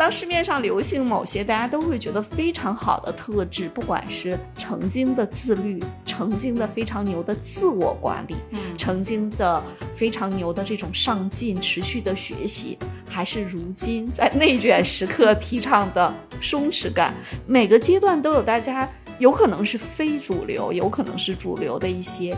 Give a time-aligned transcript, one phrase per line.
[0.00, 9.62] 当市面上流行某些大家都会觉得非常好的特质，不管是曾经的自律，曾经的非常牛的自我管理，嗯曾经的
[9.94, 12.78] 非常牛的这种上进、持续的学习，
[13.10, 16.10] 还是如今在内卷时刻提倡的
[16.40, 17.12] 松弛感，
[17.46, 18.88] 每个阶段都有大家
[19.18, 22.34] 有可能是非主流，有可能是主流的一些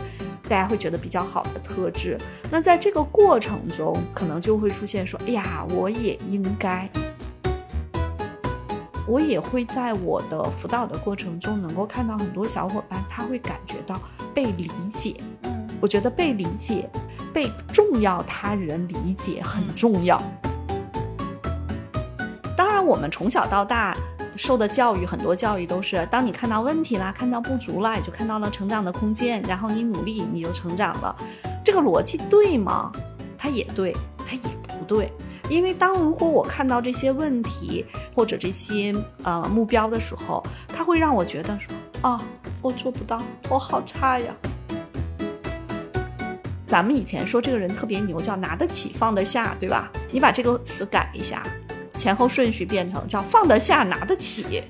[0.49, 2.17] 大家会觉得比较好的特质。
[2.51, 6.89] 那在这个过程中，可能就会出现说：“哎呀，我也应该。”
[9.07, 13.99] 我也会在我的辅导的过程中，能够看到很多小伙伴，他会感觉到
[14.33, 15.15] 被理解。
[15.43, 16.89] 嗯我觉得被理解、
[17.33, 20.23] 被重要他人理解很重要。
[22.55, 23.93] 当然，我们从小到大
[24.37, 31.13] 受的教育，很多教育都是：当你看到问题啦，看到不足啦，也就看到了成长的空间，然后你努力，你就成长了。
[31.65, 32.89] 这个逻辑对吗？
[33.37, 33.93] 它也对，
[34.25, 35.11] 它也不对。
[35.49, 42.21] 因为当如果我看到这些问题或者这些呃目标的时候，它会让我觉得说啊，
[42.61, 44.35] 我做不到，我好差呀。
[46.65, 49.91] 咱们以前说这个人特别牛，叫拿得起放得下，对吧？
[50.11, 51.43] 你把这个词改一下，
[51.93, 54.63] 前后顺序变成叫放得下拿得起。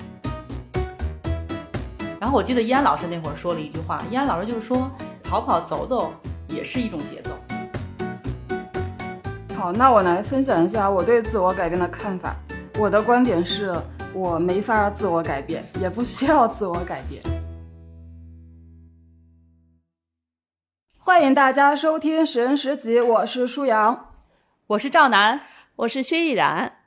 [2.20, 4.92] 然后我记得易安老师那会儿说了一句话，易安老师就是说，
[5.24, 6.12] 跑跑走走
[6.50, 7.32] 也是一种节奏。
[9.64, 12.36] 好，那我来分享一下我对自我改变的看法。
[12.78, 13.74] 我的观点是
[14.14, 17.24] 我没法自我改变，也不需要自我改变。
[21.00, 24.10] 欢迎大家收听十人十集，我是舒阳。
[24.68, 25.40] 我是赵楠，
[25.78, 26.80] 我是薛逸然。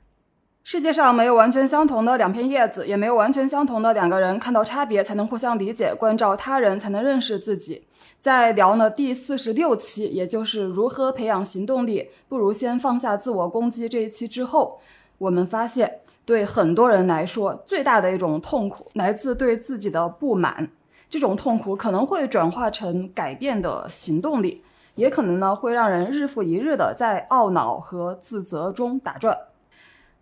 [0.61, 4.37] 世界上没有完全相同的两片叶子，也没有完全相同的两个人。
[4.37, 7.87] 看到差别才能互相理解，关照他人才能认识自己。
[8.19, 14.79] 在聊呢第四十六期，也就是如何培养行动力，不如先放下自我攻击这一期之后，
[15.17, 20.69] 我们发现，对很多人来说，最大的一种痛苦来自对自己的不满。
[21.09, 24.61] 这种痛苦可能会转化成改变的行动力，
[24.95, 29.37] 也可能呢会让人日复一日的在懊恼和自责中打转。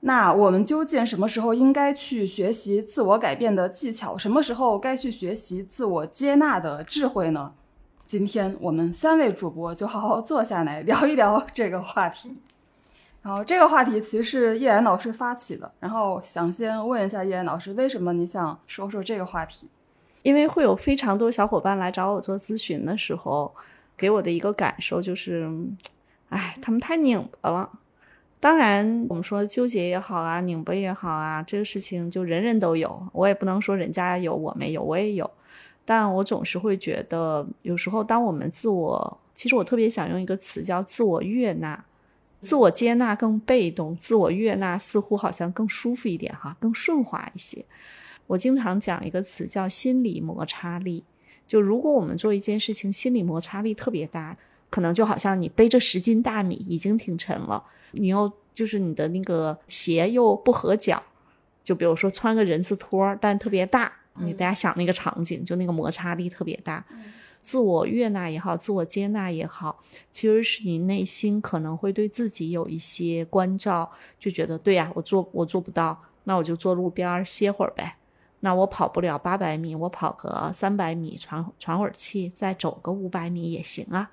[0.01, 4.15] 那我们究竟什么时候应该去学习自我改变的技巧？
[4.15, 7.53] 什么时候该去学习自我接纳的智慧呢？
[8.05, 12.35] 今天我们三位主播就好好坐下来聊一聊这个话题。
[13.23, 19.67] 然后这个话题其实是叶然老师发起的，然后想先问一下叶然老师，为什么你想说说这个话题？
[20.21, 23.51] 因为会有非常多小伙伴来找我做咨询的时候，
[23.97, 25.49] 给我的一个感受就是，
[26.29, 27.67] 哎，他们太拧巴了。
[28.39, 35.29] 当然，我们说纠结也好啊，拧巴也好啊，这个事情就人人都有，我也不能说人家有我没有，我也有。
[35.85, 41.85] 但我总是会觉得，有时候当我们自我，其实我特别想用一个词叫自我悦纳，
[42.41, 47.63] 自我接纳更被动，自我悦纳似乎好像更舒服一点哈，更顺滑一些。
[48.27, 51.03] 我经常讲一个词叫心理摩擦力，
[51.45, 54.35] 就如果我们做一件事情心理摩擦力特别大，
[54.71, 61.03] 可能就好像你背着十斤大米已经挺沉了，你又就是你的那个鞋又不合脚，
[61.63, 66.85] 就比如说穿个人字拖，但特别大，你大家想那个场景，就那个摩擦力特别大。
[67.41, 69.79] 自我悦纳也好，自我接纳也好，
[70.11, 77.97] 其实是你内心可能会对自己有一些关照，就觉得对呀、我做我做不到，那我就坐路边歇会儿呗。
[78.39, 84.09] 那我跑不了八百米，我跑个三百米，喘喘会儿气，再走个五百米也行啊。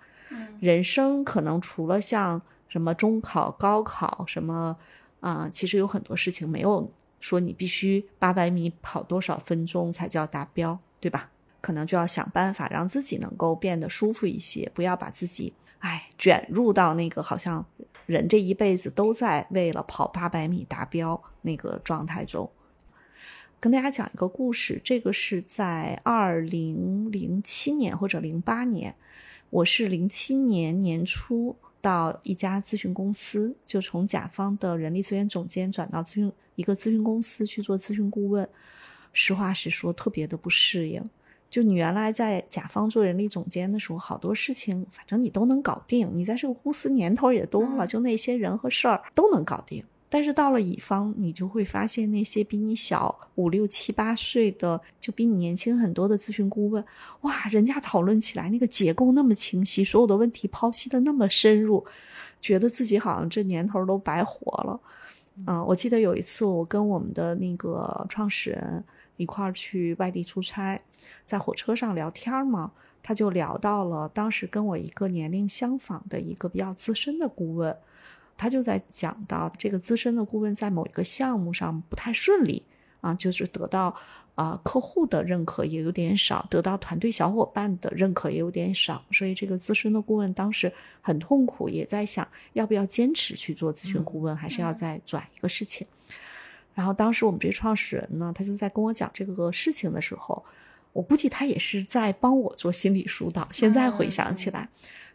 [0.60, 4.76] 人生可能除了像什么中考、高考什么
[5.20, 6.90] 啊、其实有很多事情没有
[7.22, 11.30] 说你必须八百米跑多少分钟才叫达标，对吧？
[11.60, 17.64] 可能就要想办法让自己能够变得舒服一些，不要把自己哎卷入到那个好像
[18.06, 22.50] 人这一辈子都在为了跑八百米达标那个状态中。
[23.60, 28.96] 跟大家讲一个故事，这个是在二零零七年或者零八年，
[29.50, 38.48] 我是零七年年初到一家咨询公司，就从甲方的人力资源总监转到咨询一个咨询公司去做咨询顾问。
[39.12, 41.02] 实话实说，特别的不适应。
[41.50, 49.84] 就你原来在甲方做人力总监的时候，好多事情反正你都能搞定，你在这个公司年头也多了，就那些人和事儿都能搞定。
[50.08, 56.82] 但是到了乙方，你就会发现那些比你小五六七八岁的，就比你年轻很多的咨询顾问，
[57.22, 61.84] 哇，人家讨论起来那个结构那么清晰，所有的问题剖析的那么深入，
[62.40, 64.80] 觉得自己好像这年头都白活了。
[65.46, 68.84] 嗯、我记得有一次我跟我们的那个创始人
[69.16, 70.80] 一块儿去外地出差，
[71.24, 77.76] 在火车上聊天嘛，他就聊到了当时跟我一个年龄相仿的一个比较资深的顾问。
[78.36, 82.64] 他就在讲到这个资深的顾问在某一个项目上不太顺利
[83.00, 83.94] 啊，就是得到
[84.34, 95.86] 啊客户的认可也有点少，得到团队小伙伴的认可也有点少，所以这个资深的顾问当时很痛苦，也在想要不要坚持去做咨询顾问，还是要再转一个事情。
[96.74, 100.42] 然后当时我们这创始人呢，他就在跟我讲这个事情的时候，
[100.94, 103.46] 我估计他也是在帮我做心理疏导。
[103.52, 104.66] 现在回想起来，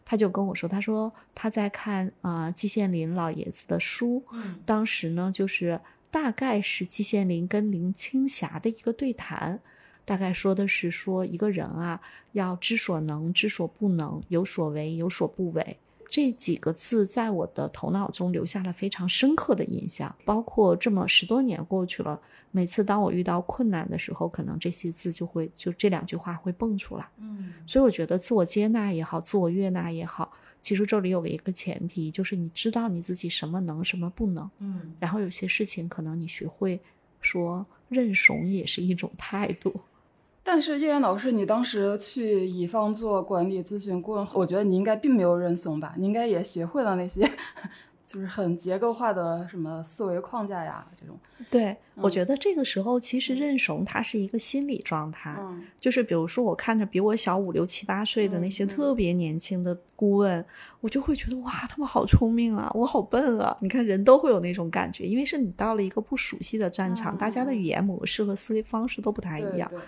[0.05, 5.79] 他就跟我说，他说他在看啊季羡林老爷子的书，嗯当时呢就是
[6.19, 9.59] 大概是季羡林跟林青霞的一个对谈。
[10.03, 15.77] 大概说的是说一个人啊，要知所能，知所不能，有所为，有所不为。
[16.09, 20.15] 这几个字在我的头脑中留下了非常深刻的印象。
[20.25, 22.19] 包括这么十多年过去了，
[22.49, 27.07] 每次当我遇到困难的时候，可能这些字就会就这两句话会蹦出来。
[27.19, 30.31] 嗯所以我觉得自我接纳也好，自我悦纳也好，
[30.61, 34.49] 其实这里有一个前提，就是你知道你自己什么能，什么不能。
[34.59, 36.79] 嗯然后有些事情可能你学会
[37.21, 39.73] 说认怂也是一种态度。
[40.43, 45.93] 但是叶然老师，你当时去乙方做管理咨询顾问，我觉得你应该并没有认怂吧？
[45.97, 47.29] 你应该也学会了那些，
[48.07, 51.19] 就是很结构化的什么思维框架呀，这种。
[51.51, 55.35] 对，我嗯觉得这个时候其实认怂它是一个心理状态。
[55.37, 60.43] 嗯就是比如说，我看着比我小五六七八岁的那些特别年轻的顾问，
[60.79, 63.55] 我就会觉得哇，他们好聪明啊，我好笨啊！
[63.59, 69.69] 你看，人都会有那种感觉，因为是你到了一个不熟悉的战场，嗯大家的嗯语言模式和思维方式都不太一样。
[69.69, 69.85] 对对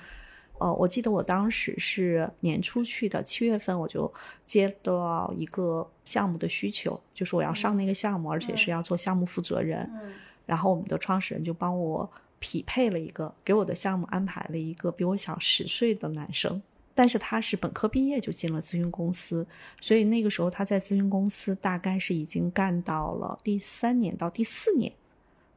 [0.59, 4.13] 呃，我记得我当时是年初去的，七月份我就
[4.45, 9.89] 接到一个项目的需求，就是我要上那个项目，而且是要做项目负责人。
[9.93, 10.13] 嗯
[10.45, 16.59] 然后我们的创始人就帮我匹配了一个，给我的项目安排了一个比我小十岁的男生，
[16.95, 19.45] 但是他是本科毕业就进了咨询公司，
[19.79, 24.91] 所以那个时候他在咨询公司大概是已经干到了第三年到第四年。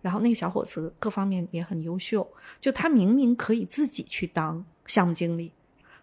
[0.02, 2.28] 然后那个小伙子各方面也很优秀，
[2.60, 5.52] 就他明明可以自己去当项目经理，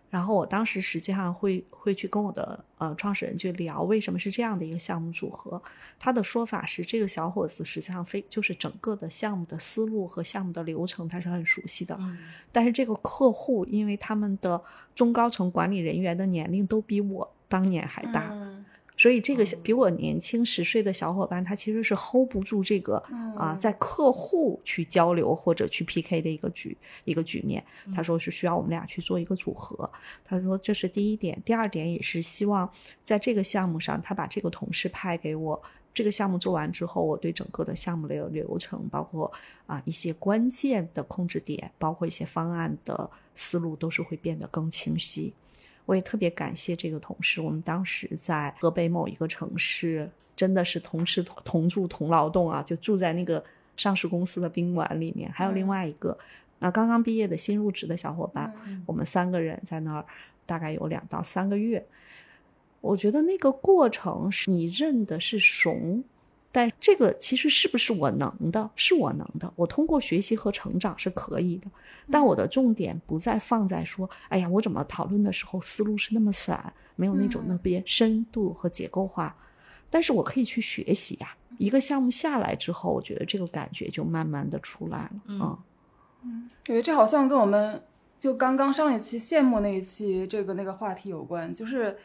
[0.10, 5.62] 然后我当时实际上会会去跟我的呃创始人去聊为什么是这样的一个项目组合，
[6.00, 12.18] 他的说法是，这个小伙子实际上非就是整个的项目的思路和项目的流程他是很熟悉的，嗯。
[12.52, 14.62] 但是这个客户因为他们的
[14.96, 18.59] 中高层管理人员的年龄都比我当年还大，嗯
[19.00, 22.98] 所以这个比我年轻十岁的小伙伴，他其实是 hold 不住这个
[23.38, 27.64] 啊，嗯在客户去交流或者去 PK 的一个局一个局面。
[27.96, 29.90] 他说是需要我们俩去做一个组合。
[30.26, 32.70] 他说这是第一点，第二点也是希望
[33.02, 35.62] 在这个项目上，他把这个同事派给我。
[35.92, 39.32] 这个项目做完之后，我对整个的项目的流程，包括
[39.66, 45.34] 啊一些关键的控制点，包括一些方案的思路，都是会变得更清晰。
[45.90, 53.44] 我也特别感谢这个同事，我们当时在河北某一个城市，真的是同吃同住同劳动啊，就住在那个
[53.76, 55.32] 上市公司的宾馆里面。
[55.32, 56.16] 还有另外一个，
[56.60, 60.06] 啊刚刚毕业的新入职的小伙伴，嗯我们三个人在那儿
[60.46, 61.84] 大概有两到三个月。
[62.82, 66.04] 我觉得那个过程是你认的是怂，
[66.52, 68.70] 但这个其实是不是我能的？
[68.76, 71.70] 是我能的，我通过学习和成长是可以的。
[72.10, 79.36] 但我的重点不再放在说，哎呀，我怎么讨论的时候思路是那么散，没有那种嗯那边深度和结构化。
[79.92, 85.12] 但是我可以去学习呀、一个项目下来之后，我觉得这个感觉就慢慢的出来了。
[85.28, 85.58] 嗯
[86.24, 87.84] 嗯对，这好像跟我们
[88.18, 91.96] 就刚刚上一期羡慕那一期这个那个话题有关，就是。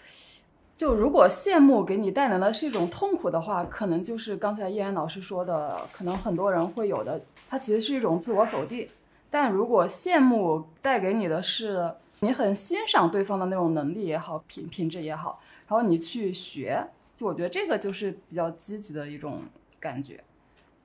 [0.76, 8.88] 就如果羡慕给你带来的是一种痛苦的话，可能就是刚才叶然老师说的，可能很多人会有的，它其实是一种自我否定。
[9.31, 16.85] 但如果羡慕带给你的是你很欣赏对方的那种能力也好，品品质也好，然后你去学，
[17.16, 19.43] 就我觉得这个就是比较积极的一种
[19.78, 20.23] 感觉。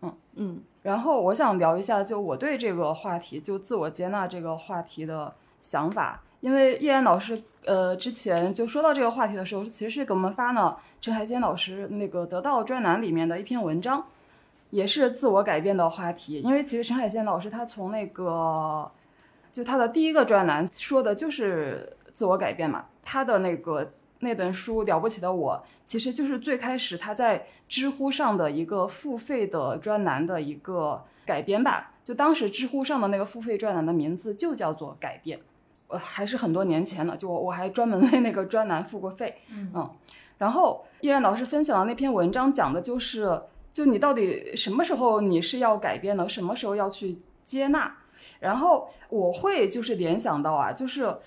[0.01, 6.21] 嗯嗯然后我想聊一下，就我对这个话题，就自我接纳这个话题的想法。
[6.41, 14.05] 因为叶然老师，呃，之前就说到这个话题的时候，其实是给我们发了陈海坚老师那个得到专栏里面的一篇文章，
[14.69, 16.41] 也是自我改变的话题。
[16.41, 18.89] 因为其实陈海坚老师他从那个，
[19.51, 31.91] 就他的第一个专栏说的就是自我改变嘛，他的那个那本书《了不起的我》，其实就是最开始他在知乎上的一个付费的专栏的一个改编吧。
[32.03, 35.39] 就当时知乎上的那个付费专栏的名字就叫做“改变”，
[35.89, 37.17] 呃，还是很多年前了。
[37.17, 39.89] 就我我还专门为那个专栏付过费，嗯
[40.37, 43.41] 然后依然老师分享的那篇文章讲的就是，
[43.73, 47.93] 就你到底什么时候你是要改变的，什么时候要去接纳。
[48.39, 51.17] 然后我会就是联想到啊，就是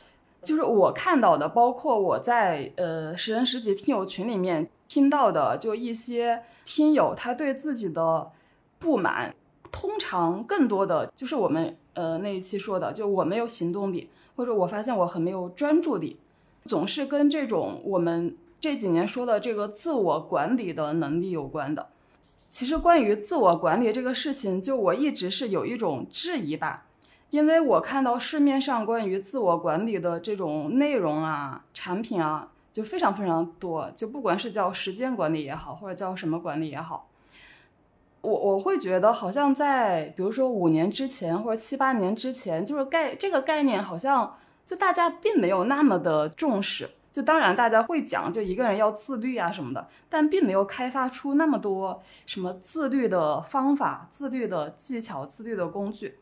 [0.42, 8.31] 就是我看到的，包括我在呃十人十己听友群里面听到的，就一些听友他对自己的
[8.78, 9.35] 不满，
[9.71, 16.16] 通常更多的就是我们呃那一期说的，就我没有行动力，或者我发现我很没有专注力，
[16.64, 21.88] 总是跟这种我们这几年说的这个自我管理的能力有关的。
[22.50, 26.84] 其实关于自我管理这个事情，就我一直是有一种质疑吧，
[27.30, 37.08] 因为我看到市面上关于自我管理的这种内容啊、产品啊，就非常非常多，就不管是叫时间管理也好，或者叫什么管理也好，
[38.23, 46.88] 我我会觉得好像在比如说五年之前或者七八年之前，就是概这个概念好像就大家并没有那么的重视。
[47.12, 56.17] 就当然大家会讲，就一个人要自律啊什么的，但并没有开发出那么多什么自律的方法、自律的技巧、自律的工具。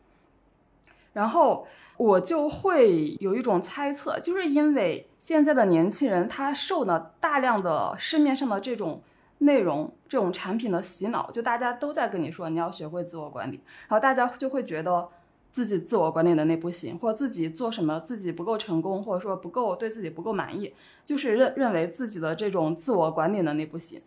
[1.13, 1.65] 然后
[1.97, 9.01] 我就会有一种猜测，就是因为现在的年轻人他受了大量的市面上的这种
[9.41, 15.09] 内容、这种产品的洗脑，就大家都在跟你说你要学会自我管理，然后大家就会觉得。
[15.53, 20.73] 自己自我管理能力不行，或自己做什么自己不够成功，或者说不够对自己不够满意，
[21.05, 24.01] 就是认认为自己的这种自我管理能力不行。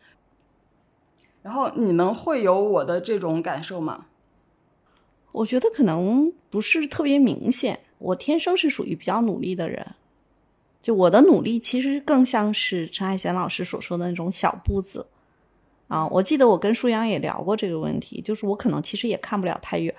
[1.42, 4.06] 然后你们会有我的这种感受吗？
[5.34, 7.82] 我觉得可能不是特别明显。
[7.98, 9.96] 我天生是属于比较努力的人，
[10.82, 15.08] 就我的努力其实更像是陈海贤老师所说的那种小步子
[15.88, 16.08] 啊。
[16.08, 19.96] 我记得我跟舒阳也聊过这个问题，就是我可能其实也看不了太远。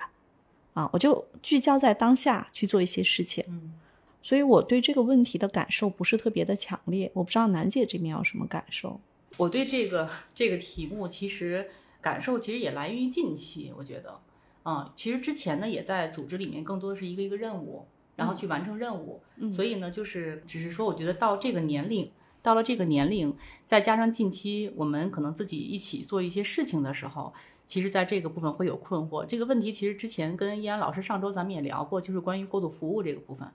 [0.73, 3.73] 啊，我就聚焦在当下去做一些事情，嗯，
[4.21, 7.09] 所以我对这个问题的感受不是特别的强烈。
[7.13, 8.99] 我不知道楠姐这边有什么感受？
[9.37, 11.69] 我对这个这个题目其实
[12.01, 14.19] 感受其实也来源于近期，我觉得，
[14.63, 17.85] 啊，其实之前呢也在组织里面更多的是一个一个任务，
[18.17, 19.21] 然后去完成任务，
[19.53, 22.11] 所以呢就是只是说，我觉得到这个年龄，
[22.45, 23.35] 到了这个年龄，
[23.65, 27.33] 再加上近期我们可能自己一起做一些事情的时候。
[27.65, 29.25] 其实，在这个部分会有困惑。
[29.25, 33.47] 这个问题其实之前跟依安老师上周咱们也聊过，就是关于过度服务这个部分。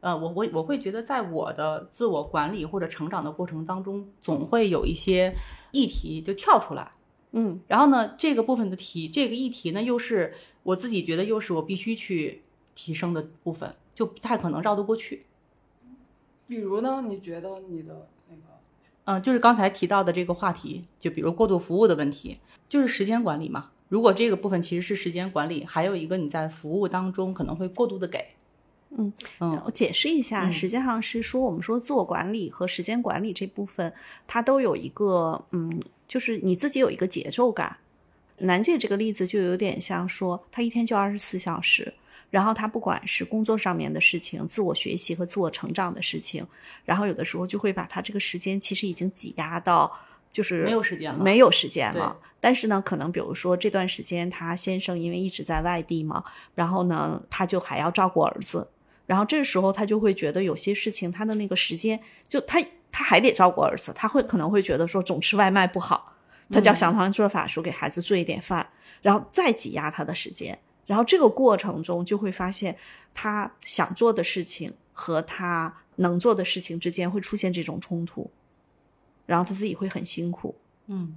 [0.00, 5.34] 呃，我我我会觉得，在我的自我管理或者成长的过程当中，总会有一些
[5.72, 6.92] 议题就跳出来。
[7.32, 12.42] 嗯，然后呢，这个部分的题，这个议题呢，又是我自己觉得又是我必须去
[12.74, 15.24] 提升的部分，就不太可能绕得过去。
[16.46, 17.02] 比如呢？
[17.08, 18.10] 你觉得你的？
[19.04, 23.70] 嗯，就是刚才提到的这个话题，就比如过度服务的问题，就是时间管理嘛。
[23.88, 28.24] 如果这个部分其实是时间管理，还有一个你在服务当中可能会过度的给。
[28.96, 33.92] 嗯嗯，我解释一下，实际上是说我们说自我管理和时间管理这部分，
[34.26, 37.76] 它都有一个嗯，就是你自己有一个节奏感。
[38.38, 41.92] 楠姐这个例子就有点像说，他一天就二十四小时。
[42.34, 46.44] 然后他不管是工作上面的事情、自我学习和自我成长的事情，
[46.84, 49.96] 然后有的时候就会把他这个时间其实已经挤压到
[50.32, 52.16] 就是没有时间了，没有时间了。
[52.40, 56.24] 但是呢，可能比如说这段时间他先生因为一直在外地嘛，
[56.56, 58.66] 然后呢他就还要照顾儿子，
[59.06, 62.60] 然后这时候他就会觉得有些事情他的那个时间就他
[62.90, 66.14] 他还得照顾儿子，他会可能会觉得说总吃外卖不好，
[66.50, 68.68] 他就要想方设法说给孩子做一点饭，
[69.02, 70.58] 然后再挤压他的时间。
[70.86, 72.76] 然后这个过程中就会发现，
[73.14, 78.30] 他想做的事情和他能做的事情之间会出现这种冲突，
[79.26, 80.54] 然后他自己会很辛苦。
[80.88, 81.16] 嗯，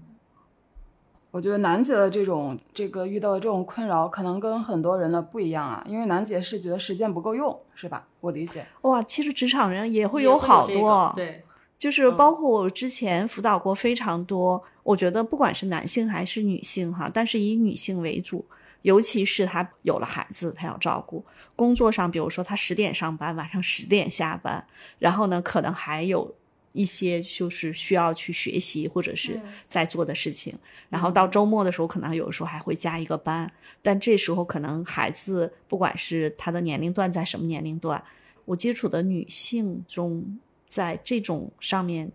[1.32, 8.08] 我觉得楠姐的这种这个遇到的这种困扰，可能跟很多人的不一样啊，因为楠姐是觉得时间不够用，是吧？
[8.22, 8.66] 我理解。
[8.84, 11.44] 哇，其实职场人也会有好多，对，
[11.78, 18.46] 就是包括我之前辅导过非常多，我觉得不管是男性还是女性哈，但是以女性为主。
[18.84, 24.66] 尤其是他有了孩子，他要照顾工作上，比如说他十点上班，晚上十点下班，
[25.00, 26.34] 然后呢，可能还有
[26.72, 30.58] 一些就是需要去学习或者是在做的事情，
[30.90, 38.04] 然后到周末的时候，可能有时候还会加一个班，但这时候可能孩子不管是他的年龄段在什么年龄段，
[38.46, 42.12] 我接触的女性中，在这种上面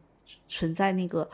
[0.48, 1.28] 存在那个。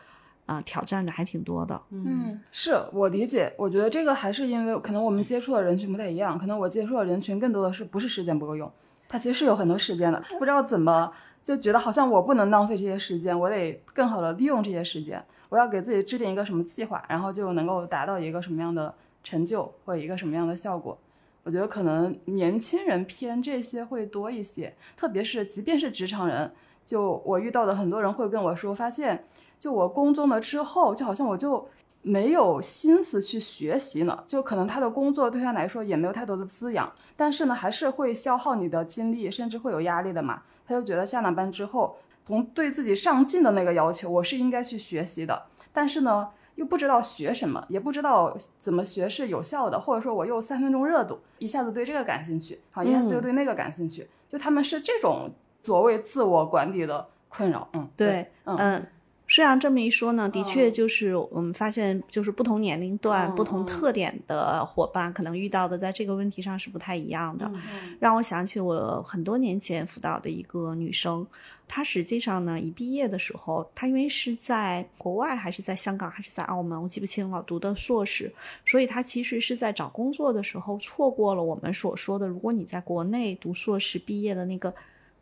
[0.48, 1.78] 啊，挑战的还挺多的。
[1.90, 3.52] 嗯，是我理解。
[3.58, 8.72] 我觉得这个还是因为可能我们接触的人群不太一样，可能我接触的人群更多的是不是时间不够用，
[9.10, 11.12] 他其实是有很多时间的，不知道怎么
[11.44, 20.96] 就觉得好像我不能浪费这些时间，我得更好的利用这些时间，我要给自己制定一个什么计划，然后就能够达到一个什么样的成就或者一个什么样的效果。
[21.42, 26.50] 我觉得可能年轻人偏这些会多一些，特别是即便是职场人，
[26.86, 29.26] 就我遇到的很多人会跟我说，发现。
[29.58, 31.68] 就我工作了之后，就好像我就
[32.02, 34.22] 没有心思去学习呢。
[34.26, 40.42] 就可能他的工作对他来说也没有太多的滋养，但是呢，还是会消耗你的精力，甚至会有压力的嘛。
[40.66, 45.42] 他就觉得下了班之后，从对自己上进的那个要求，我是应该去学习的。
[45.72, 55.30] 但是呢，又不知道学什么，也不知道怎么学是有效的，或者说我又三分钟热度，一下子对这个感兴趣，好，一下子又对那个感兴趣，就他们是这种
[55.62, 57.68] 所谓自我管理的困扰。
[57.72, 58.86] 嗯，对，嗯嗯。
[59.30, 67.44] 虽然这么一说呢，的确嗯就是我们发现，就是不同年龄段、嗯不同嗯特点的伙伴，可能遇到的在这个问题上是不太一样的。
[67.54, 71.26] 嗯让我想起我很多年前辅导的一个女生，
[71.68, 78.32] 她实际上呢，一毕业的时候，她因为是在国外还是在香港还是在澳门，我记不清了，读的硕士，
[78.64, 84.74] 所以她其实是在找工作的时候错过了我们所说的，如果你在国内读硕士毕业的那个。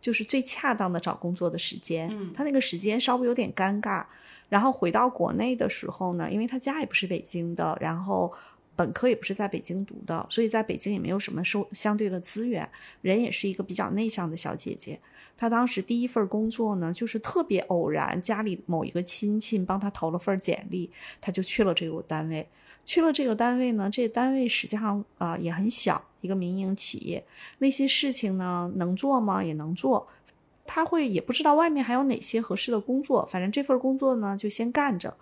[0.07, 4.05] 就是最恰当的找工作的时间，嗯他那个时间稍微有点尴尬。
[4.49, 8.33] 然后回到国内的时候呢，因为他家也不是北京的，然后
[8.77, 12.71] 本科也不是在北京读的，所以在北京也没有什么收相对的资源，
[13.03, 15.01] 人也是一个比较内向的小姐姐。
[15.37, 20.89] 她当时第一份工作呢，就是特别偶然，家里某一个亲戚帮她投了份简历，
[21.21, 22.49] 她就去了这个单位。
[22.87, 27.23] 去了这个单位呢，这个单位实际上啊、呃也很小，一个民营企业，
[27.59, 29.45] 那些事情呢能做吗？
[29.45, 30.09] 也能做。
[30.64, 35.14] 他会也不知道外面还有哪些合适的工作，反正这份工作呢就先干着。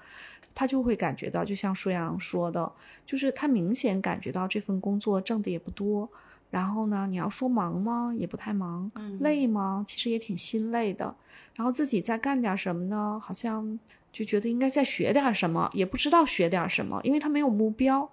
[0.54, 2.71] 他就会感觉到，就像舒阳说的，
[3.04, 6.09] 就是他明显感觉到这份工作挣的也不多，
[6.49, 8.14] 然后呢，你要说忙吗？
[8.16, 9.85] 也不太忙，嗯累吗？
[9.85, 11.12] 其实也挺心累的。
[11.56, 13.21] 然后自己再干点什么呢？
[13.21, 13.78] 好像
[14.14, 18.09] 就觉得应该再学点什么，也不知道学点什么，因为他没有目标，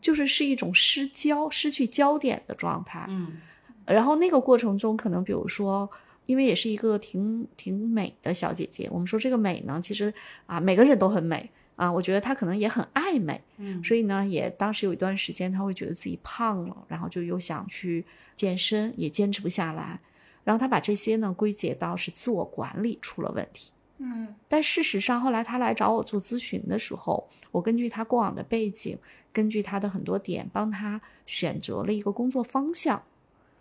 [0.00, 3.06] 就是是一种失焦、失去焦点的状态。
[3.08, 3.38] 嗯
[3.86, 5.90] 然后那个过程中，可能比如说，
[6.26, 10.12] 因为也是一个挺挺美的小姐姐，我们说这个美呢，其实
[10.44, 18.04] 啊，每个人都很美啊，我觉得她可能也很爱美，嗯所以呢，也当时有一段时间，她会觉得自己胖了，然后就又想去
[18.36, 19.98] 健身，也坚持不下来，
[20.44, 23.72] 然后她把这些呢归结到是自我管理出了问题。
[23.98, 28.96] 嗯但事实上，后来他来找我做咨询的时候，我根据他过往的背景，
[29.32, 33.02] 根据他的很多点，帮他选择了一个工作方向。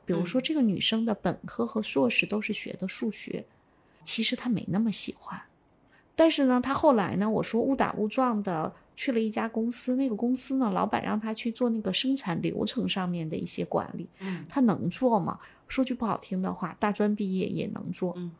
[0.05, 3.45] 比如说，嗯这个女生的本科和硕士都是学的数学，
[4.03, 5.41] 其实她没那么喜欢。
[6.15, 15.39] 但是呢，她后来呢，我说误打误撞的去了一家公司，那个公司呢，老板让她去做那个生产流程上面的一些管理，嗯她能做吗？
[15.67, 18.13] 说句不好听的话，大专毕业也能做。
[18.15, 18.31] 嗯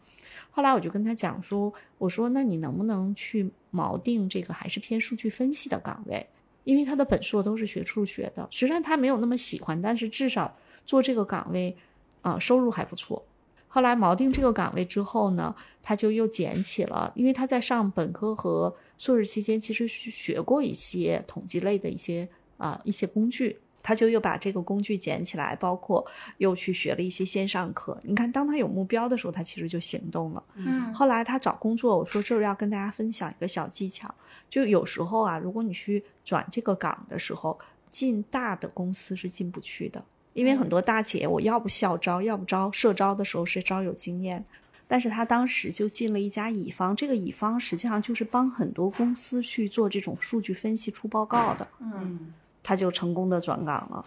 [0.58, 6.26] 后来我就跟他讲说，我说那你能不能去锚定这个还是偏数据分析的岗位？
[6.64, 11.78] 因为他的本硕都是学数学的，虽然他没有那么喜欢，但是至少做这个岗位，
[12.24, 13.24] 啊、收入还不错。
[13.68, 26.06] 后来锚定这个岗位之后呢，他就又捡起了，因为他在上本科和硕士期间其实学过一些统计类的一些啊、一些工具，他就又把这个工具捡起来，包括
[26.40, 27.98] 又去学了一些线上课。
[28.04, 30.44] 你看，当他有目标的时候，他其实就行动了。
[30.56, 34.14] 嗯后来他找工作，我说这儿要跟大家分享一个小技巧，
[34.50, 37.58] 就有时候啊，如果你去转这个岗的时候，
[37.90, 44.44] 进大的公司是进不去的，因为很多大企业我要不校招，要不招社招的时候是招有经验。
[44.90, 51.66] 但是他当时就进了一家乙方，这个乙方实际上就是帮很多公司去做这种数据分析、出报告的。
[51.80, 52.34] 嗯嗯
[52.68, 54.04] 他就成功的转岗了。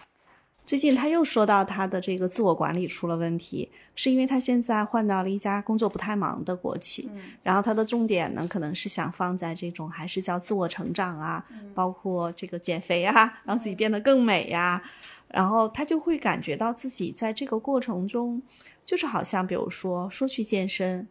[0.66, 11.44] 最近他又说到他的这个自我管理出了问题，是因为他现在换到了一家工作不太忙的国企，嗯然后他的重点呢可能是想放在这种还是叫自我成长啊，
[11.75, 14.81] 包括这个减肥啊，让自己变得更美呀、
[15.29, 18.40] 然后他就会感觉到自己在这个过程中，
[18.85, 21.09] 就是好像比如说说去健身，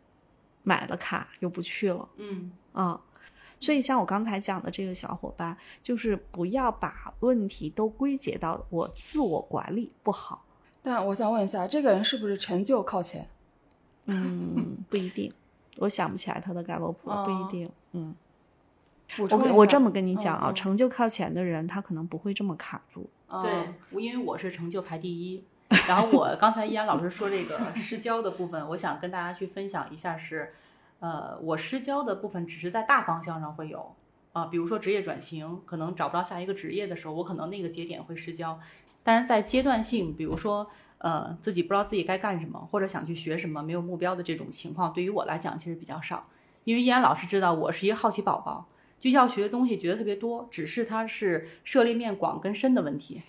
[0.64, 2.08] 买了卡又不去了。
[2.18, 2.98] 嗯嗯，
[3.60, 10.46] 所以像我刚才讲的这个小伙伴，就是不要把问题都归结到我自我管理不好。
[10.82, 13.28] 但我想问一下，这个人是不是成就靠前？
[14.06, 15.32] 嗯，不一定，
[15.78, 17.70] 我想不起来他的盖洛普，不一定。
[17.92, 18.16] 嗯，
[19.18, 23.10] 我我这么跟你讲啊，成就靠前的人，他可能不会这么卡住。
[23.28, 23.52] 哦对，
[23.92, 25.44] 我因为我是成就排第一，
[25.88, 30.54] 然后我刚才依然老师说这个失焦的部分，我想跟大家去分享一下是，
[31.00, 33.96] 呃，我失焦的部分只是在大方向上会有
[34.32, 38.60] 啊、比如说职业转型，可能找不到下一个职业的时候，我可能那个节点会失焦，
[39.04, 46.28] 但是在阶段性，比如说呃自己不知道自己该干什么，或者想去学什么，没有目标的这种情况，对于我来讲其实比较少，
[46.64, 48.68] 因为依然老师知道我是一个好奇宝宝。
[49.00, 53.22] 就要学的东西觉得特别多，只是它是涉猎面广跟深的问题。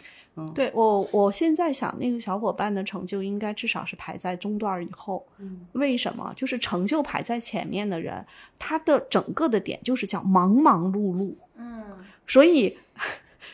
[0.55, 5.27] 对我，我现在想那个小伙伴的成就应该至少是排在中段以后。
[5.39, 6.33] 嗯，为什么？
[6.37, 8.25] 就是成就排在前面的人，
[8.59, 11.35] 他的整个的点就是叫忙忙碌碌。
[11.57, 11.83] 嗯
[12.27, 12.79] 所以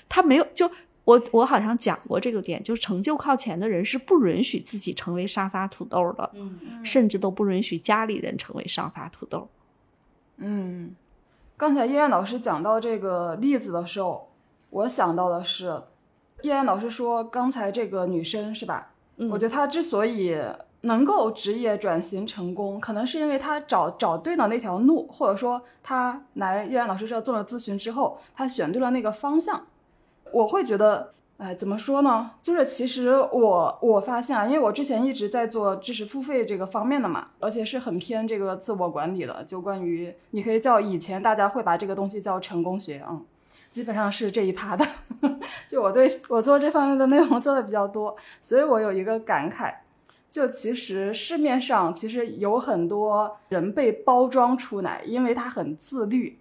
[0.09, 0.71] 他没有就
[1.05, 9.49] 我我好像讲过这个点，就是成就靠前的人是不允许自己成为沙发土豆的，嗯甚至都不允许家里人成为沙发土豆。
[10.37, 10.95] 嗯，
[11.57, 14.29] 刚才叶然老师讲到这个例子的时候，
[14.69, 15.81] 我想到的是，
[16.47, 18.93] 叶然老师说刚才这个女生是吧？
[19.19, 20.39] 嗯我觉得她之所以
[20.83, 29.67] 能够职业转型成功，可能是因为她找找对了那条路，或者说她来叶然老师这做了咨询之后，她选对了那个方向。
[30.33, 32.33] 我会觉得，哎，怎么说呢？
[32.43, 43.25] 就是其实我我发现啊，因为我之前一直在做知识付费这个方面的嘛，而且是很偏这个自我管理的，就关于你可以叫以前大家会把这个东西叫成功学啊、嗯，
[43.77, 44.87] 基本上是这一趴的。
[45.69, 49.71] 就我对我做这方面的内容做的比较多，所以我有一个感慨，
[50.31, 56.39] 就其实市面上其实有很多人被包装出来，因为他很自律。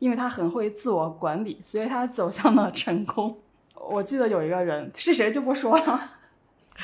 [0.00, 3.38] 因为他很会自我管理，所以他走向了成功。
[3.76, 6.10] 我记得有一个人是谁就不说了，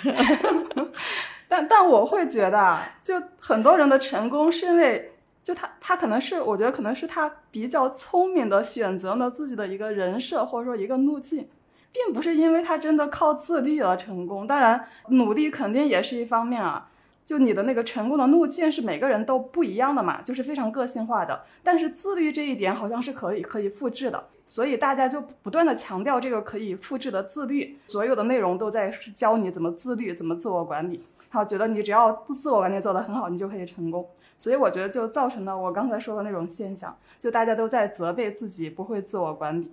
[1.49, 5.18] 但但我会觉得啊，就很多人的成功是因为，
[5.49, 11.49] 就他他可能是我觉得可能是他比较聪明的选择了自己的一个人设或者说一个路径，
[11.91, 14.47] 并不是因为他真的靠自律而成功。
[14.47, 16.91] 当然，努力肯定也是一方面啊。
[17.25, 21.41] 就你的那个成功的路径是每个人都不一样的嘛，就是非常个性化的。
[21.63, 31.01] 但是自律这一点好像是可以可以复制的，所以大家就不断的强调这个可以复制的自律，所有的内容都在教你怎么自律，怎么自我管理。
[31.31, 34.07] 他觉得你只要自我管理做得很好，你就可以成功。
[34.39, 39.71] 所以我觉得就造成了我刚才说的那种现象，就大家都在责备自己不会自我管理。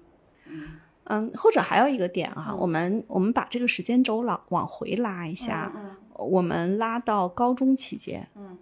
[1.06, 8.28] 嗯，或者还有一个点啊，嗯我们我们把这个时间轴老往回拉一下，嗯我们拉到高中期间。
[8.36, 8.58] 嗯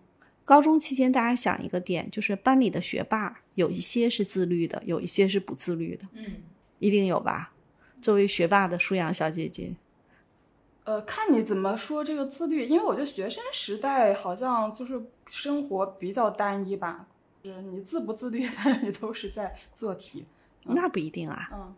[0.45, 6.25] 高中期间，大家想一个点，就是班里的学霸有一些是自律的，有一些是不自律的，嗯，
[6.79, 7.53] 一定有吧？
[8.01, 9.73] 作为学霸的舒阳小姐姐，
[10.83, 17.07] 呃，看你怎么说这个自律，因为我觉得学生时代好像就是生活比较单一吧，
[17.41, 20.25] 就是你自不自律，但是你都是在做题。
[20.63, 21.49] 那不一定啊。
[21.53, 21.75] 嗯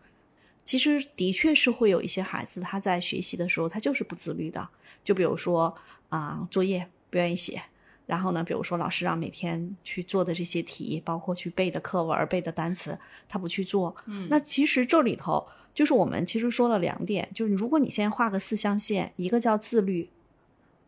[0.63, 4.68] 其实的确是会有一些孩子，他在学习的时候他就是不自律的。
[5.04, 5.72] 就比如说
[6.10, 7.62] 啊、作业不愿意写，
[8.08, 12.98] 然后呢，比如说老师让每天去做的这些题，包括去背的课文、背的单词，
[13.30, 13.96] 他不去做。
[14.08, 20.10] 嗯那其实这里头就是我们其实说了两点，就是如果你现在画个四象限，一个叫自律，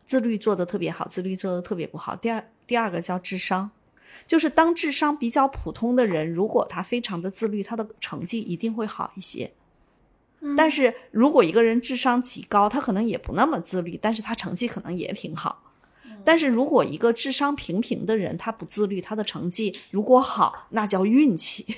[0.04, 2.16] 自律做的特别好，自律做的特别不好。
[2.16, 3.70] 第二第二个叫智商。
[4.26, 9.52] 就是当智商比较普通的人，如果他非常的自律，他的成绩一定会好一些。
[10.56, 15.62] 但是如果一个人智商极高，他可能也不那么自律，但是他成绩可能也挺好。
[16.24, 21.76] 但是如果一个智商平平的人，他不自律，他的成绩如果好，那叫运气。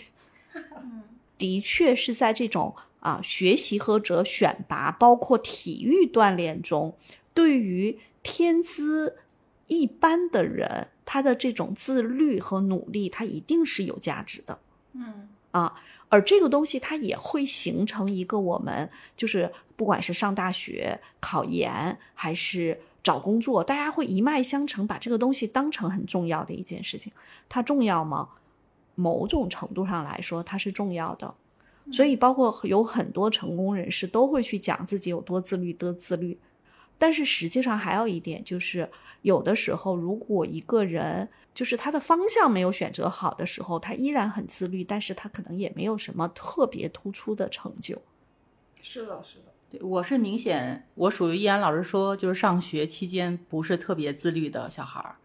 [1.37, 6.97] 的确是在这种啊学习和者选拔，包括体育锻炼中，
[7.35, 9.19] 对于天资
[9.67, 14.61] 一般的人，他的这种自律和努力，他一定是有价值的。
[14.93, 15.75] 嗯啊，
[16.09, 27.13] 而这个东西它也会形成一个我们就是不管是上大学、考研还是找工作，大家会一脉相承，把这个东西当成很重要的一件事情。
[27.49, 28.29] 它重要吗？
[28.95, 31.35] 某种程度上来说，它是重要的。
[31.93, 36.39] 所以，包括有很多成功人士都会去讲自己有多自律，多自律。
[36.99, 38.89] 但是实际上还有一点，就是
[39.23, 48.01] 有的时候，如果一个人就是他的方向没有选择好的时候，他依然很自律，但是他可能也没有什么特别突出的成就。
[48.83, 49.45] 是的，是的。
[49.71, 55.17] 对，我是明显，我属于易安老师说，就是上学期间不是特别自律的小孩儿。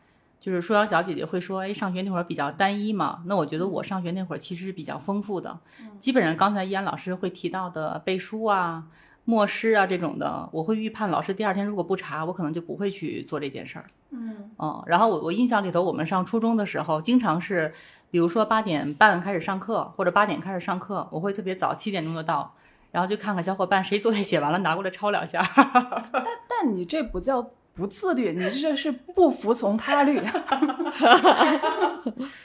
[0.45, 3.23] 就是舒阳小姐姐会说，哎，上学那会儿比较单一嘛。
[3.25, 5.58] 那我觉得我上学那会儿其实是比较丰富的，
[5.97, 8.84] 基本上刚才依安老师会提到的背书啊、
[9.23, 13.86] 默诗啊这种的，我会预判老师第二天如果不查，我可能就不会去做这件事儿。
[14.12, 17.73] 嗯嗯，然后我我印象里头，我们上初中的时候，经常是，
[18.12, 22.53] 比如说八点半开始上课，或者八点开始上课，我会特别早，七点钟就到，
[22.91, 25.41] 然后就看看小伙伴谁作业写完了，拿过来抄两下。
[26.13, 30.17] 但但你这不叫不自律，你这是不服从他律，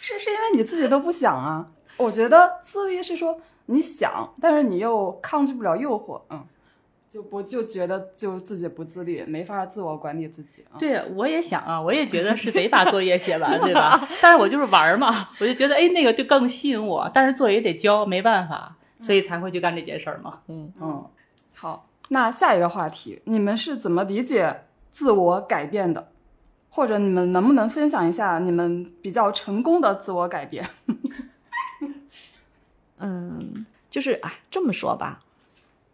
[0.00, 1.68] 是是因为你自己都不想啊。
[1.96, 6.44] 我觉得自律是说你想，但是你又抗拒不了诱惑，嗯，
[7.08, 10.74] 就不就觉得就自己不自律，没法自我管理自己啊。
[10.78, 14.00] 对，我也想啊，我也觉得是得把作业写完，对吧？
[14.20, 20.40] 但是我就是玩儿嘛，我就觉得哎，那个就更吸引我，但是作业得交，没办法，所以才会去干这件事儿嘛。
[20.48, 21.04] 嗯嗯。
[21.54, 24.62] 好，那下一个话题，你们是怎么理解
[24.92, 26.11] 自我改变的？
[26.72, 30.64] 或者你们能不能分享一下你们比较成功的自我改变？
[32.98, 35.24] 嗯，就是啊，这么说吧，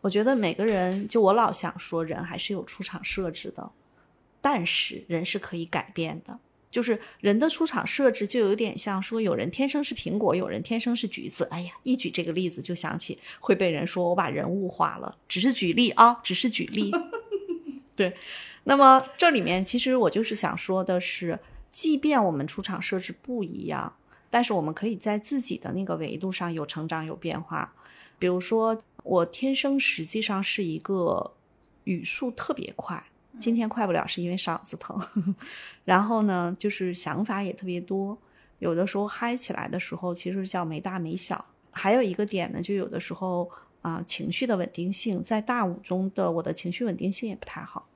[0.03, 3.71] 我觉得每个人，就我老想说，人还是有出厂设置的，
[4.43, 6.39] 但是人是可以改变的。
[6.69, 11.49] 就是人的出场设置就有点像说，有人天生是苹果，有人天生是橘子。
[11.51, 16.93] 哎呀，一举这个例子就想起会被人说我把人物化了，只是举例啊，只是举例。
[17.97, 18.15] 对，
[18.69, 21.39] 那么这里面其实我就是想说的是，
[21.71, 23.95] 即便我们出场设置不一样，
[24.29, 27.73] 但是我们可以在自己的那个维度上有成长有变化。
[28.19, 31.35] 比如说，我天生实际上是一个
[31.85, 33.01] 语速特别快，
[33.39, 35.01] 今天快不了是因为嗓子疼。
[35.87, 38.19] 然后呢，就是想法也特别多，
[38.59, 41.45] 有的时候嗨起来的时候，其实叫没大没小。
[41.71, 43.49] 还有一个点呢，就有的时候。
[43.83, 47.87] 啊，情绪的稳定性在大五中的我的情绪稳定性也不太好，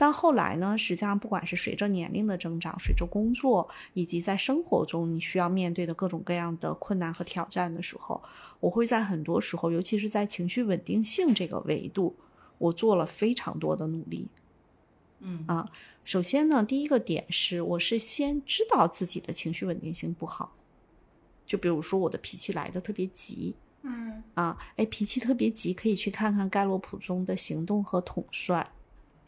[0.00, 8.22] 但后来呢，实际上不管是随着年龄的增长，随着工作以及在生活中你需要面对的各种各样的困难和挑战的时候，
[8.60, 12.14] 我会在很多时候，尤其是在情绪稳定性这个维度，
[12.58, 14.28] 我做了非常多的努力。
[15.18, 15.68] 嗯啊，
[16.04, 20.54] 首先呢，第一个点是，我是先知道自己的情绪稳定性不好，
[21.44, 23.56] 就比如说我的脾气来的特别急。
[23.82, 28.70] 嗯啊，哎，脾气特别急，可以去看看盖洛普中的行动和统帅。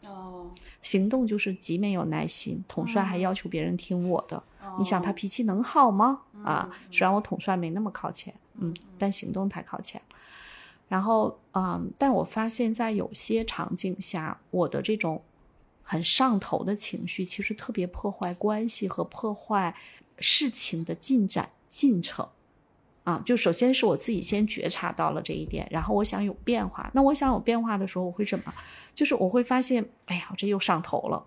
[0.05, 4.41] 哦，行动就是极没有耐心，统帅还要求别人听我的。
[4.79, 6.21] 你想他脾气能好吗？
[6.43, 10.01] 啊，虽然我统帅没那么靠前，嗯，但行动太靠前。
[10.87, 15.21] 然后，嗯，但我发现，在有些场景下，我的这种
[15.83, 19.75] 很上头的情绪，其实特别破坏关系和破坏
[20.19, 22.27] 事情的进展进程。
[23.03, 26.89] 啊，就首先是我自己先觉察到了这一点，然后我想有变化。
[26.93, 28.53] 那我想有变化的时候，我会怎么？
[28.93, 31.25] 就是我会发现，哎呀，我这又上头了。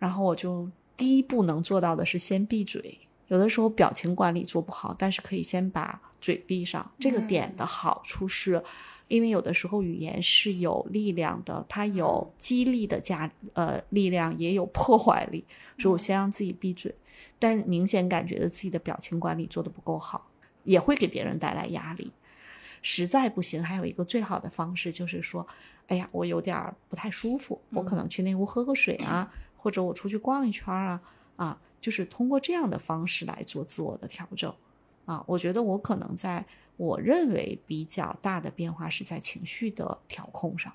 [0.00, 2.98] 然后我就第一步能做到的是先闭嘴。
[3.28, 6.90] 有的时候表情管理做不好，但是可以先把嘴闭上。
[6.98, 8.62] 这个点的好处是，
[9.08, 15.44] 因为有的时候语言是有力量的，它有激励的加呃力量，也有破坏力。
[15.78, 16.94] 所以我先让自己闭嘴，
[17.38, 20.26] 但明显感觉到自己的表情管理做的不够好。
[20.64, 22.12] 也会给别人带来压力，
[22.82, 25.46] 实在不行，还有一个最好的方式就是说，
[25.88, 31.02] 哎呀，我有点不太舒服，我可能去那屋喝个水啊，或者我出去逛一圈啊，
[31.36, 34.54] 啊，就是通过这样的方式来做自我的调整，
[35.04, 36.44] 啊，我觉得我可能在
[36.76, 40.72] 我认为比较大的变化是在情绪的调控上。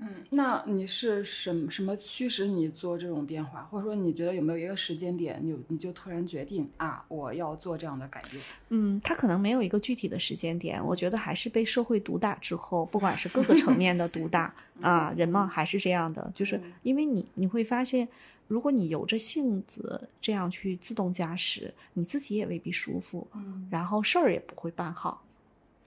[0.00, 8.42] 嗯，那你是什么什么驱使你做这种变化，或者说你觉得有没有一个时间点，你你就突然决定啊，我要做这样的改变？
[8.68, 18.06] 嗯，他可能没有一个具体的时间点，我觉得还是被社会毒打之后，不管是各个层面的毒打 啊，人嘛还是这样的，就是因为你你会发现，
[18.46, 25.24] 如果你由着性子这样去自动驾驶，你自己也未必舒服，嗯，然后事儿也不会办好。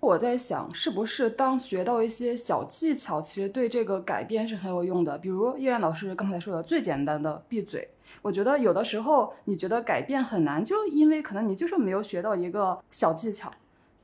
[0.01, 5.15] 我在想，是不是当学到一些小技巧，其实对这个改变是很有用的。
[5.15, 7.87] 比如叶然老师刚才说的最简单的闭嘴，
[8.23, 13.51] 我觉得有的时候你觉得改变很难，就因为可能你就是没有学到一个小技巧。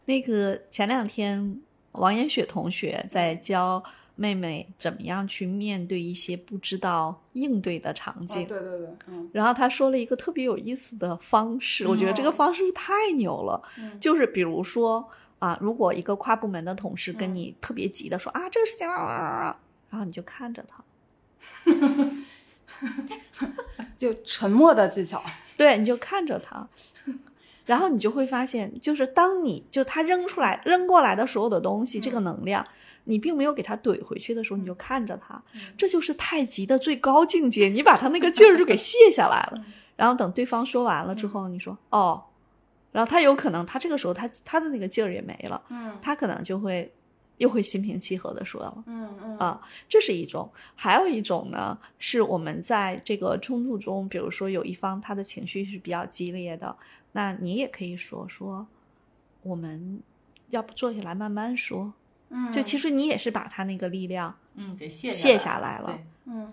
[0.06, 1.60] 那个前两天
[1.94, 3.84] 王延雪同学在教
[4.16, 13.60] 妹妹怎么样去面对一些不知道应对的场景，对对对，嗯，然后他说了一个特别有意思的方式，我觉得这个方式太牛了，
[14.00, 15.10] 就是比如说。
[15.40, 19.56] 啊，如果一个跨部门的同事跟你特别急的说啊，这个事情，然
[19.92, 20.84] 后你就看着他，
[23.96, 25.24] 就沉默的技巧，
[25.56, 26.68] 对，你就看着他，
[27.66, 32.66] 然后你就会发现，就是当你就他扔出来扔过来的所有的东西，这个能量，
[33.04, 35.44] 你并没有给他怼回去的时候，你就看着他，
[35.78, 39.64] 这就是太极的最高境界，你把他那个劲儿就给卸下来了，
[39.96, 42.24] 然后等对方说完了之后，你说哦。
[42.98, 46.92] 然后他有可能，他这个时候他他的那个劲儿也没了，嗯，他可能就会
[47.38, 49.38] 又会心平气和的说了，嗯嗯。
[49.38, 56.76] 啊，这是一种，还有一种呢，是我们在这个冲突中，比如说有一方他的情绪是比较激烈的，
[57.12, 58.66] 那你也可以说说，
[59.44, 60.02] 我们
[60.50, 61.94] 要不坐下来慢慢说，
[62.30, 66.52] 嗯，就其实你也是把他那个力量，嗯，给卸卸下来了，嗯。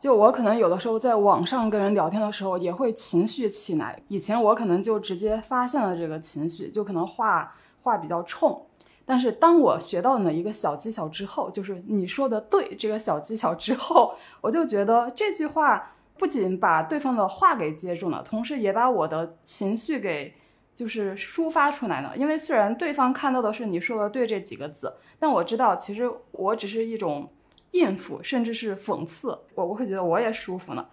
[0.00, 4.02] 就我可能有的时候在网上跟人聊天的时候，也会情绪起来。
[4.08, 8.66] 以前我可能就直接发现了这个情绪，就可能话话比较冲。
[9.04, 20.32] 但是当我学到了一个小技巧之后，就是你说的对这个小技巧之后，我就觉得这句话不仅把对方的话给接住了，同时也把我的情绪给
[20.74, 22.16] 就是抒发出来了。
[22.16, 27.28] 因为虽然对方看到的是你说的对这几个字，但我知道其实我只是一种。
[27.72, 30.86] 应付，甚至是讽刺，我我会觉得我也舒服呢。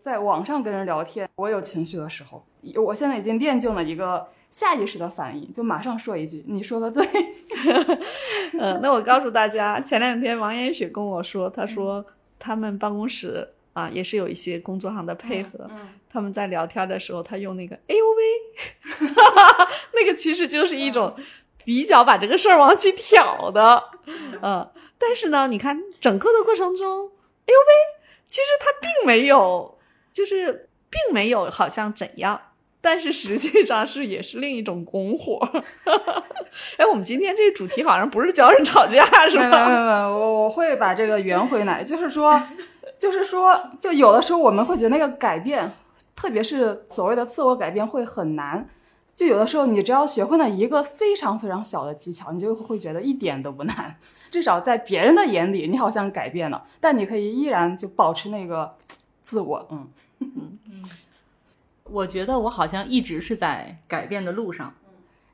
[0.00, 2.44] 在网上跟人聊天，我有情绪的时候，
[2.84, 7.06] 我现在已经练就了一个下意识的反应，就马上说一句：“你说的对。
[8.58, 12.04] ”嗯，那我告诉大家，前两天王延雪跟我说，他说
[12.38, 15.68] 他们办公室啊，也是有一些工作上的配合。
[15.70, 19.06] 嗯，他们在聊天的时候，他用那个“哎呦喂”，
[19.94, 21.14] 那个其实就是一种
[21.64, 23.84] 比较把这个事儿往起挑的，
[24.42, 24.68] 嗯。
[25.04, 27.10] 但是呢，你看整个的过程中
[27.44, 29.76] ，“哎呦喂”，其实他并没有，
[30.12, 32.40] 就是并没有好像怎样，
[32.80, 35.40] 但是实际上是也是另一种拱火。
[36.78, 39.68] 哎，我们今天这主题好像不是教人吵架，是没有没有吧？
[39.68, 42.40] 没有没有，我我会把这个圆回来，就是说，
[42.96, 45.72] 就是说，就有的时候我们会觉得那个改变，
[46.14, 48.68] 特别是所谓的自我改变会很难。
[49.16, 53.96] 就有的时候，你只要学会了一个非常非常小的技巧，你就会觉得一点都不难。
[54.32, 58.74] 至少在别人的眼里，你好像改变了，但你可以依然就保持那个
[59.22, 59.68] 自我。
[59.70, 60.88] 嗯，
[61.84, 64.74] 我觉得我好像一直是在改变的路上，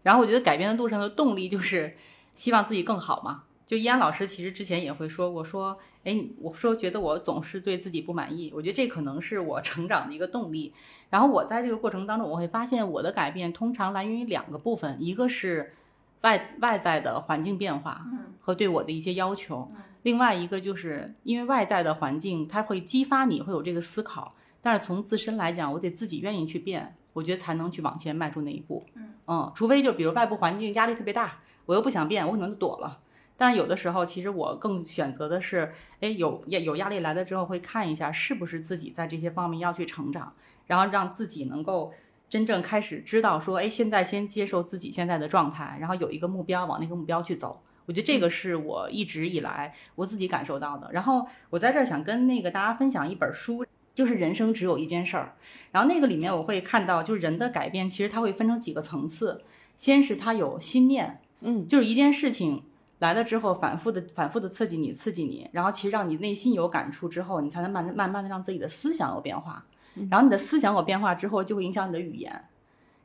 [0.03, 1.97] 然后我觉得改变的路上的动力就是
[2.35, 3.45] 希望自己更好嘛。
[3.65, 10.75] 就易安老师其实之前也会说过，说，哎，我说觉得我总是对自己不满意，我觉得这可能是我成长的一个动力。
[11.11, 15.75] 然后我在这个过程当中，我会发现我的改变通常来源于两个部分，一个是
[16.23, 18.05] 外外在的环境变化
[18.41, 19.69] 和对我的一些要求，
[20.03, 24.35] 另外一个就是因为外在的环境它会激发你会有这个思考。
[24.61, 28.85] 但是从自身来讲，我得自己愿意去变，我觉得才能去往前迈出那一步。
[29.27, 32.99] 嗯除非就比如外部环境压力特别大，我又不想变，我可能就躲了。
[33.37, 40.33] 但是有的时候，其实我更选择的是，哎，有有压力来了之后，会看一下是不是自己在这些方面要去成长，
[40.67, 41.93] 然后让自己能够
[42.29, 47.63] 真正开始知道说，哎，现在先接受自己现在的状态，然后有一个目标，往那个目标去走。
[47.87, 50.91] 我觉得这个是我一直以来我自己感受到的。
[50.93, 53.65] 然后我在这儿想跟那个大家分享一本书，
[53.95, 55.35] 就是《人生只有一件事儿》。
[55.73, 59.43] 然后那个里面我会看到，就是人的改变其实它会分成几个层次，
[59.79, 62.63] 先是他有心念，嗯，就是一件事情
[62.99, 69.65] 来了之后，反复的反复的刺激你，刺激你，然后其实让你内心有感触之后，你才能慢慢慢的让自己的思想有变化，
[70.11, 72.45] 然后你的思想有变化之后，就会影响你的语言，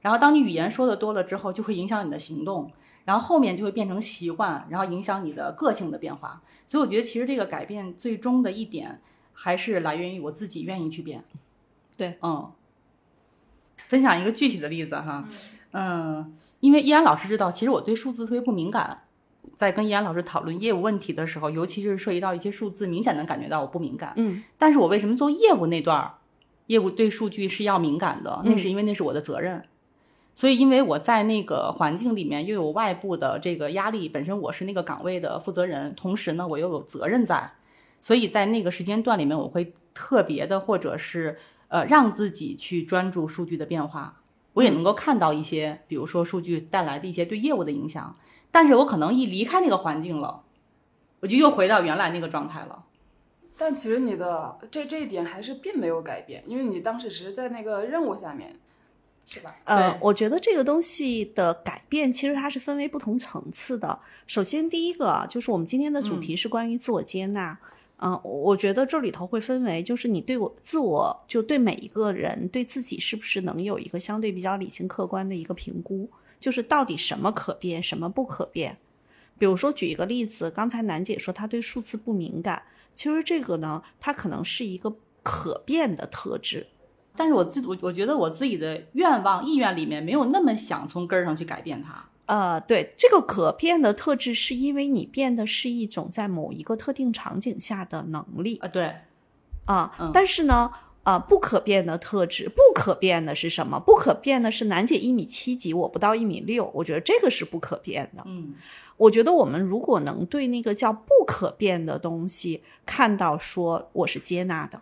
[0.01, 2.71] 然后当你语言说的多了之后，就会影响你的行动，
[3.05, 6.41] 然后后面就会变成习惯，然后影响你的个性的变化。
[6.67, 9.01] 所以我觉得其实这个改变最终的一点
[9.33, 11.23] 还是来源于我自己愿意去变。
[11.95, 12.51] 对，嗯。
[13.89, 15.27] 分享一个具体的例子哈，
[15.71, 19.03] 嗯，因为依安老师知道，其实我对数字特别不敏感，
[19.55, 24.13] 在跟依安老师讨论业务问题的时候，尤其是涉及到一些数字，明显能感觉到我不敏感。
[24.15, 26.15] 嗯，但是我为什么做业务那段儿，
[26.67, 28.41] 业务对数据是要敏感的？
[28.45, 29.63] 那是因为那是我的责任。
[30.35, 37.51] 所以，因为我在那个环境里面又有外部的这个压力，本身我是那个岗位的负责人，同时呢，我又有责任在，
[38.01, 44.21] 所以在那个时间段里面，我会特别的或者是呃让自己去专注数据的变化，
[44.53, 48.17] 我也能够看到一些，比如说数据带来的一些对业务的影响，
[48.49, 50.41] 但是我可能一离开那个环境了，
[51.19, 52.85] 我就又回到原来那个状态了。
[53.57, 58.55] 但其实你的这这一点还是并没有改变，因为你当时只是在那个任务下面，
[59.25, 59.55] 是吧？
[59.65, 63.99] 呃，我觉得这个东西的改变，其实它是分为不同层次的。
[64.25, 67.57] 首先，第一个啊就是我们今天的主题是关于自我接纳。
[67.97, 78.77] 嗯、我我觉得这里头会分为，就是你对我自我，就对每一个人对自己是不是能有一个相对比较理性客观的一个评估，就是到底什么可变，什么不可变。
[79.37, 86.67] 比如说，举一个例子，刚才楠姐说她对数字不敏感，其实这个呢，它可能是一个可变的特质。
[87.15, 92.09] 但是我自我我觉得我自己的愿望意愿里面没有那么想从根儿上去改变它。
[92.25, 98.95] 呃，对，这个可变的特质，是因为你变的是一种在某一个特定场景下的能力啊，对，
[99.65, 99.93] 啊。
[99.99, 100.71] 嗯但是呢，
[101.03, 103.77] 呃，不可变的特质，不可变的是什么？
[103.77, 108.23] 不可变的是楠姐一米七几，我不到一米六，我觉得这个是不可变的。
[108.25, 108.55] 嗯
[108.97, 114.81] 我觉得我们如果能对那个叫不可变的东西看到说我是接纳的，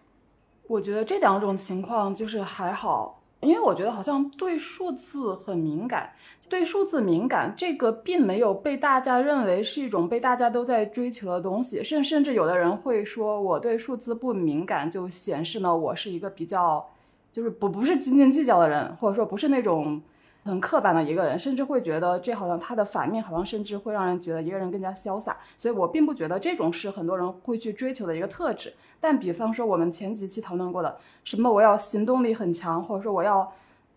[0.67, 6.11] 我觉得这两种情况就是还好，因为我觉得好像对数字很敏感，
[6.49, 16.85] 对数字敏感这个并没有被大家认为是一种被大家都在追求的东西，甚甚至有的人会说我对数字不敏感，就显示呢我是一个比较
[17.31, 20.01] 就是不不是斤斤计较的人，或者说不是那种。
[20.43, 25.37] 很刻板的一个人，甚至会觉得这好像他的反面，好像甚至会让人觉得一个人更加潇洒。
[25.57, 28.73] 所以我并不觉得这种是很多人会去追求的一个特质。
[28.99, 33.51] 但比方说我们前几期讨论过的，什么我要行动力很强，或者说我要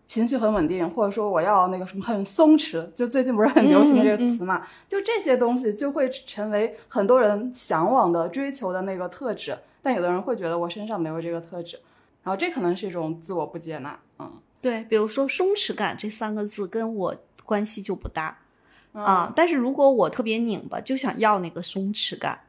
[0.07, 4.63] 情绪很稳定，或者说我要那个什么很松弛，就最近不是很流行的这个词嘛？
[4.87, 9.57] 就这些东西就会成为很多人向往的、追求的那个特质。
[9.81, 11.79] 但有的人会觉得我身上没有这个特质，
[12.23, 13.99] 然后这可能是一种自我不接纳。
[14.65, 14.81] 嗯。
[14.81, 18.39] 对，比如说松弛感这三个字跟我关系就不大
[18.93, 19.33] 嗯啊。
[19.35, 22.41] 但是如果我特别拧巴，就想要那个松弛感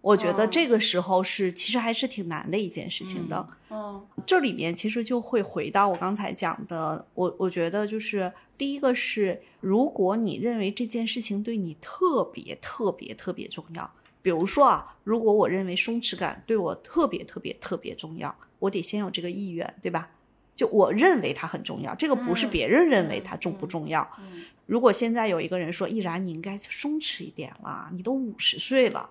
[0.00, 3.48] 我觉得这个时候是其实还是挺难的一件事情的。
[3.70, 13.90] 嗯这里面其实就会回到我刚才讲的，我我觉得就是第一个是，如果你认为这件事情对你特别特别特别重要，
[14.22, 20.08] 比如说啊，如果我认为松弛感对我特别特别特别重要，我得先有这个意愿，对吧？
[20.56, 24.08] 就我认为它很重要，这个不是嗯别人认为它重不重要。
[24.18, 29.10] 嗯如果现在有一个人说：“毅然，你应该松弛一点了，你都五十岁了。”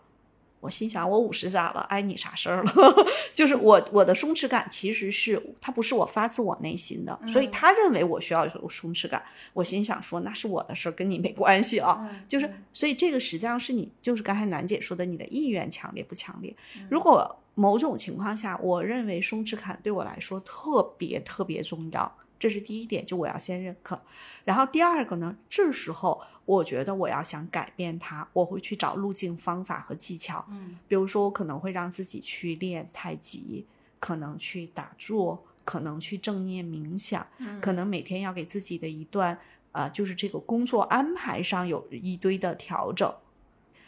[0.60, 1.82] 我心想，我五十咋了？
[1.82, 2.74] 碍你啥事儿了？
[3.36, 9.22] 就是我我的松弛感其实是它不是我发自我内心的，所以他认为我需要有松弛感。
[9.54, 12.00] 我心想说，那是我的事儿，跟你没关系啊。
[12.10, 16.56] 嗯就是，所以这个实际上是你，就是刚才楠姐说的，你的意愿强烈不强烈？
[16.89, 24.01] 如果某种情况下，我认为松弛感对我来说特别特别重要，这是第一点，就我要先认可。
[24.43, 30.45] 然后第二个呢，这时候我觉得我要想改变它，我会去找路径、方法和技巧。
[30.49, 33.66] 嗯比如说，我可能会让自己去练太极，
[33.99, 39.39] 可能去打坐，可能去正念冥想，嗯可能每天要给自己的一段
[39.72, 43.14] 呃，就是这个工作安排上有一堆的调整。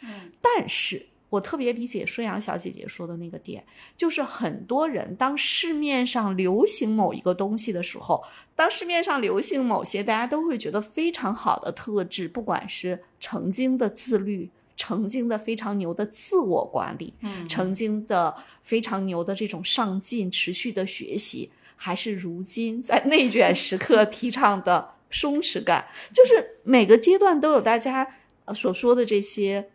[0.00, 3.64] 嗯但是我特别理解顺阳小姐姐说的那个点，
[3.96, 8.22] 就是很多人当市面上流行某一个东西的时候，
[8.54, 28.14] 当市面上流行某些大家都会觉得非常好的特质，不管是曾经的自律，曾经的非常牛的自我管理，嗯曾经的非常牛的这种上进、持续的学习，还是如今在内卷时刻提倡的松弛感，就是每个阶段都有大家
[28.44, 29.70] 呃所说的这些，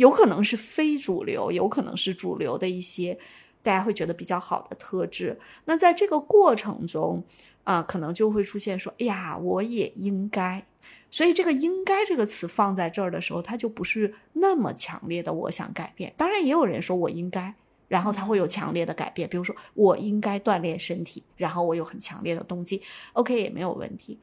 [0.00, 3.18] 有可能是非主流，有可能是主流的一些
[3.62, 5.38] 大家会觉得比较好的特质。
[5.66, 7.22] 那在这个过程中，
[7.64, 10.64] 啊、可能就会出现说，哎呀，我也应该。
[11.10, 16.14] 所以这个“应该”这个词放在这儿的时候，它就不是那么强烈的我想改变。
[16.16, 17.52] 当然，也有人说我应该，
[17.88, 22.80] 然后他会有强烈的改变，比如说我应该锻炼身体，然后我有很强烈的动机
[23.12, 24.18] ，OK 也没有问题。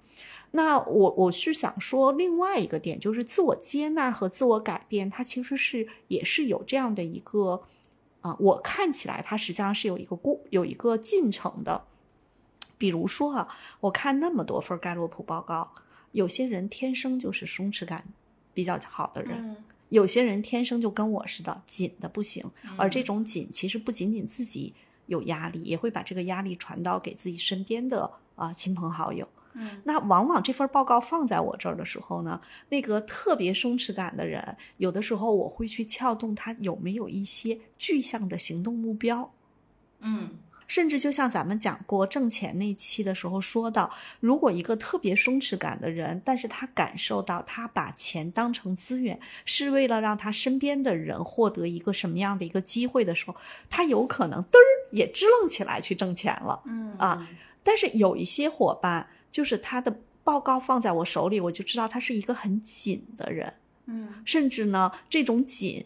[0.52, 7.64] 那我我是想说另外一个点，就是自我接纳和自我改变，它其实是也是有这样的一个
[8.22, 11.86] 啊、我看起来它实际上是有一个过有一个进程的。
[12.78, 13.48] 比如说啊，
[13.80, 15.72] 我看那么多份盖洛普报告，
[16.12, 18.06] 有些人天生就是松弛感
[18.54, 19.58] 比较好的人，嗯
[19.89, 22.43] 有些人天生就跟我似的紧的不行，
[22.76, 24.74] 而嗯这种紧其实不仅仅自己
[25.06, 29.26] 有压力，也会把这个压力传导给自己身边的啊、亲朋好友。
[29.58, 32.39] 嗯那往往这份报告放在我这儿的时候呢，
[32.70, 39.32] 那个特别松弛感的人，有的时候我会去撬动他有没有一些具象的行动目标。
[39.99, 40.30] 嗯
[40.68, 43.89] 甚至就像咱们讲过挣钱那期的时候说到，
[44.20, 53.38] 如果一个特别松弛感的人，但是他感受到他把钱当成资源，是为了让他身边的人获得一个什么样的一个机会的时候，
[53.70, 56.62] 他有可能嘚儿也支棱起来去挣钱了。
[56.66, 57.26] 嗯啊
[57.64, 63.53] 但是有一些伙伴，就是他的报告放在我手里，我就知道他是一个很紧的人，
[63.86, 64.13] 嗯。
[64.25, 65.86] 甚至呢，这种紧，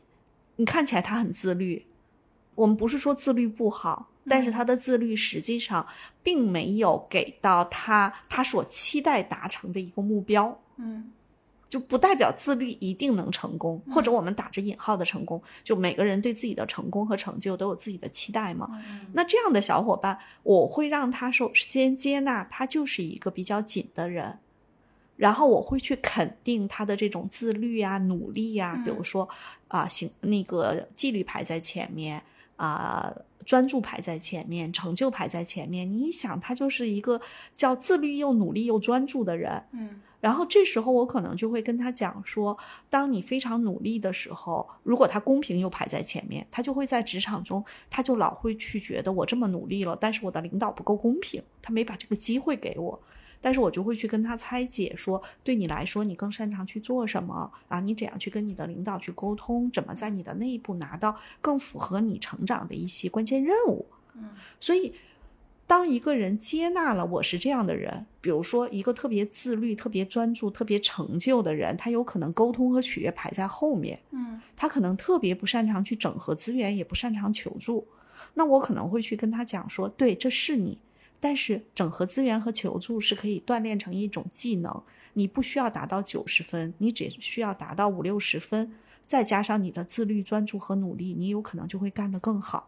[0.56, 1.86] 你看起来他很自律，
[2.56, 5.86] 我们不是说自律不好，但是他的自律实际上
[6.24, 10.60] 并没有给到他他所期待达成的一个目标。
[10.78, 11.12] 嗯
[11.72, 18.68] 就不代表自律一定能成功，或者我们打着引号的成功，就每个人对自己的成功和成就都有自己的期待嘛。
[18.74, 24.40] 嗯那这样的小伙伴，我会让他首先接纳他就是一个比较紧的人，
[25.16, 29.30] 然后我会去肯定他的这种自律啊、努力啊、比如嗯说
[29.70, 32.22] 啊，行那个纪律排在前面
[32.58, 33.14] 啊。
[33.44, 35.90] 专注排在前面，成就排在前面。
[35.90, 37.20] 你一想，他就是一个
[37.56, 39.64] 叫自律又努力又专注的人。
[39.72, 42.58] 嗯然后这时候我可能就会跟他讲说，
[42.90, 53.02] 当你非常努力的时候，如果他公平又排在前面，他就会在职场中，他就老会去觉得我这么努力了，但是我的领导不够公平，他没把这个机会给我。
[53.44, 57.80] 但是我就会去跟他拆解说，对你来说，你更擅长去做什么啊？
[57.80, 59.72] 你怎样去跟你的领导去沟通？
[59.72, 63.88] 怎么在你的内部拿到更符合你成长的一些关键任务？
[64.14, 64.94] 嗯所以，
[65.72, 77.88] 当一个人接纳了我是这样的人，比如说一个特别自律、特别专注、特别成就的人，他有可能沟通和取悦排在后面，嗯他可能特别不擅长去整合资源，也不擅长求助。
[78.34, 80.78] 那我可能会去跟他讲说，对，这是你，
[81.22, 88.74] 但是整合资源和求助是可以锻炼成一种技能，你不需要达到九十分，你只需要达到五六十分，
[89.06, 92.68] 再加上你的自律、专注和努力，你有可能就会干得更好。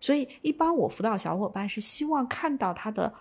[0.00, 3.14] 所以，一般我辅导小伙伴是希望看到他的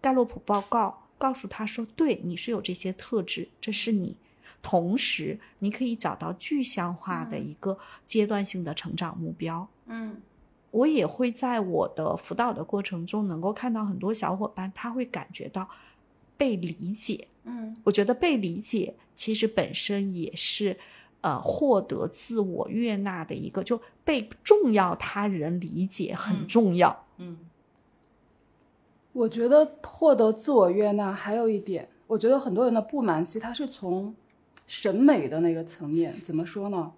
[0.00, 4.16] 盖洛普报告，告诉他说：“对，你是有这些特质，这是你。”
[4.62, 7.76] 同时你可以找到具象化的一个
[8.06, 9.68] 阶段性的成长目标。
[9.86, 10.22] 嗯
[10.70, 15.68] 我也会在我的辅导的过程中，能够看到很多小伙伴，他会感觉到
[16.36, 17.26] 被理解。
[17.42, 20.78] 嗯我觉得被理解其实本身也是，
[21.22, 27.06] 呃，获得自我悦纳的一个，就被重要他人理解很嗯重要。
[27.16, 27.38] 嗯
[29.12, 34.14] 我觉得获得自我悦纳还有一点，我觉得很多人的不满其实他是从
[34.66, 36.92] 审美的那个层面，怎么说呢？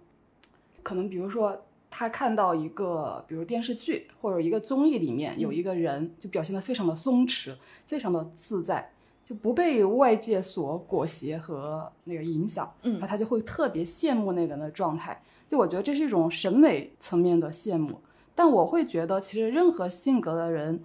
[0.82, 7.56] 可能比如说他看到一个，比如电视剧或者一个综艺里面有一个人就表现得非常的松弛，
[7.86, 8.92] 非常的自在，
[9.24, 15.20] 就不被外界所裹挟和那个影响，嗯然后他就会特别羡慕那个人的状态。
[15.48, 18.00] 就我觉得这是一种审美层面的羡慕，
[18.34, 20.84] 但我会觉得其实任何性格的人。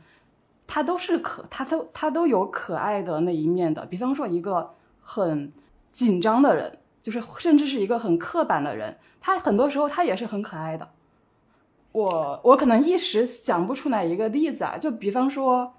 [0.72, 3.84] 他都是可，他都他都有可爱的那一面的。
[3.88, 4.70] 比方说，一个
[5.02, 5.52] 很
[5.92, 10.88] 紧张的人，就是甚至是一个很刻板的人，他很多时候他也是很可爱的。
[11.92, 15.74] 我我可能一时想不出来一个例子啊，就比方说，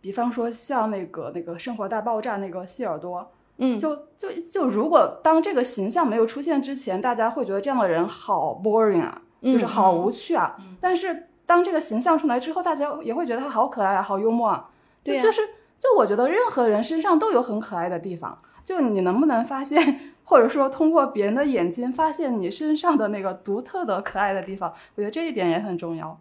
[0.00, 10.56] 比方说像那个那个《生活大爆炸》那个谢耳朵，嗯，就就就如果当这个形象没有出现之前，大家会觉得这样的人好 boring 啊，就是嗯好无趣啊。
[10.60, 14.70] 嗯但是当这个形象出来之后，大家也会觉得他好可爱啊，好幽默啊。
[15.02, 15.42] 就对呀就是
[15.78, 26.18] 就我觉得任何人身上都有很可爱的地方，就你能不能发现，或者说通过别人的眼睛发现你身上的那个独特的可爱的地方，我觉得这一点也很重要。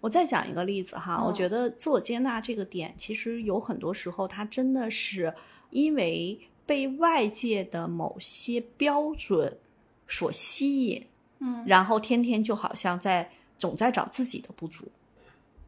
[0.00, 5.34] 我再讲一个例子哈，嗯我觉得自我接纳这个点，其实有很多时候它真的是
[5.70, 9.58] 因为被外界的某些标准
[10.06, 11.06] 所吸引，
[11.40, 14.86] 嗯然后天天就好像在总在找自己的不足。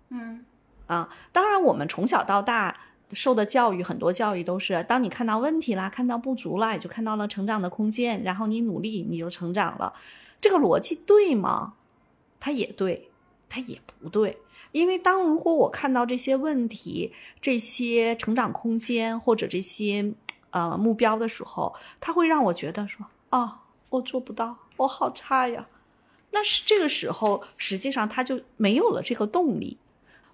[0.09, 0.44] 嗯
[0.86, 2.78] 啊，当然，我们从小到大
[3.12, 9.92] 受的教育，很多教育都是，当你看到问题啦，看到不足啦，也就看到了成长的空间，然后你努力，你就成长了。
[10.40, 11.74] 这个逻辑对吗？
[12.38, 13.09] 它也对，
[13.49, 14.38] 它也不对。
[14.72, 20.12] 因为当如果我看到这些问题、这些成长空间或者这些
[20.51, 25.68] 呃目标的时候，它会让我觉得说啊，我做不到，我好差呀。
[26.32, 29.78] 那是这个时候，实际上他就没有了这个动力。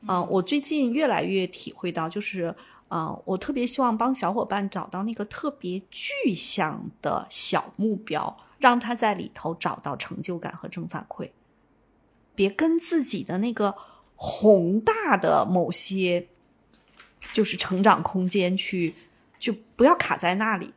[0.09, 2.53] 嗯、我最近越来越体会到，就是，
[2.89, 11.31] 呃，我特别希望帮小伙伴找到那个特别具象的小目标，让他在里头找到成就感和正反馈，
[12.35, 13.75] 别跟自己的那个
[14.17, 16.29] 宏大的某些
[17.33, 18.95] 就是成长空间去，
[19.39, 20.73] 就不要卡在那里。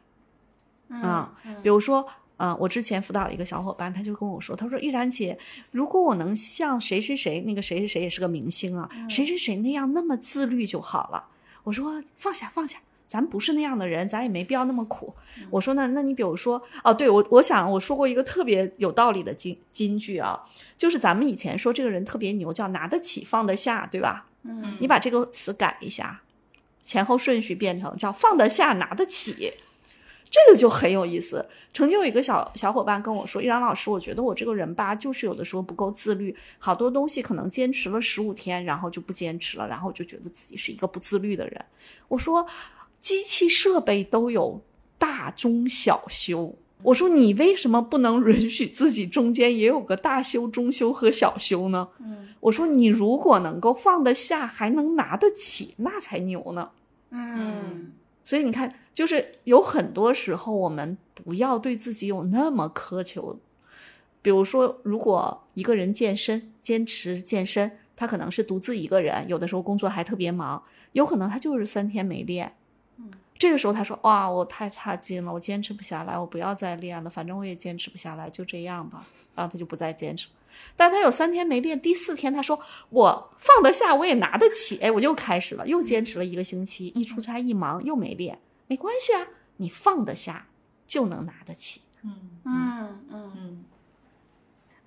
[0.87, 5.37] 啊，比如说，呃，我之前辅导一个小伙伴，他就跟我说，他说依然姐，
[5.71, 11.27] 如果我能像谁谁谁，那个谁谁谁也是个明星啊，谁谁谁那样那么自律就好了。
[11.63, 12.77] 我说放下放下，
[13.07, 15.13] 咱不是那样的人，咱也没必要那么苦。
[15.49, 20.43] 我说呢，那你比如说，哦，对我我想我说过一个特别有道理的金金句啊，
[20.77, 24.27] 就是咱们以前说这个人特别牛，叫拿得起放得下，对吧？
[24.43, 26.21] 嗯你把这个词改一下，
[26.81, 29.53] 前后顺序变成叫放得下拿得起，
[30.29, 31.47] 这个就很有意思。
[31.73, 41.65] 曾经有一个小小伙伴跟我说：“依然老师，我觉得我这个人吧，就是有的时候不够自律，好多东西可能坚持了十五天，然后就不坚持了，然后就觉得自己是一个不自律的人。”
[42.07, 42.45] 我说
[43.05, 44.61] ：“机器设备都有
[44.97, 51.87] 大中小修。”我说你为什么不能允许自己中间也有个大修、中修和小修呢？
[51.99, 56.71] 嗯我说你如果能够放得下，还能拿得起，那才牛呢。
[57.11, 57.91] 嗯
[58.23, 63.39] 所以你看，就是有很多时候我们不要对自己有那么苛求。
[64.21, 70.61] 比如说，如果一个人健身，坚持健身，他可能是独自一个人，有的时候工作还特别忙，
[70.93, 72.53] 有可能他就是三天没练。
[72.97, 80.27] 嗯，这个时候他说：“哇，我太差劲了，我坚持不下来，我不要再练了，反正我也坚持不下来，就这样吧。”然后他就不再坚持。
[80.77, 82.57] 但他有三天没练，第四天他说
[82.89, 89.27] ：“我放得下，我也拿得起。”哎，我又开始了，又坚持了一个星期，一出差一忙又没练，没关系啊，
[89.57, 90.47] 你放得下
[90.87, 91.81] 就能拿得起。
[92.03, 93.64] 嗯嗯嗯嗯。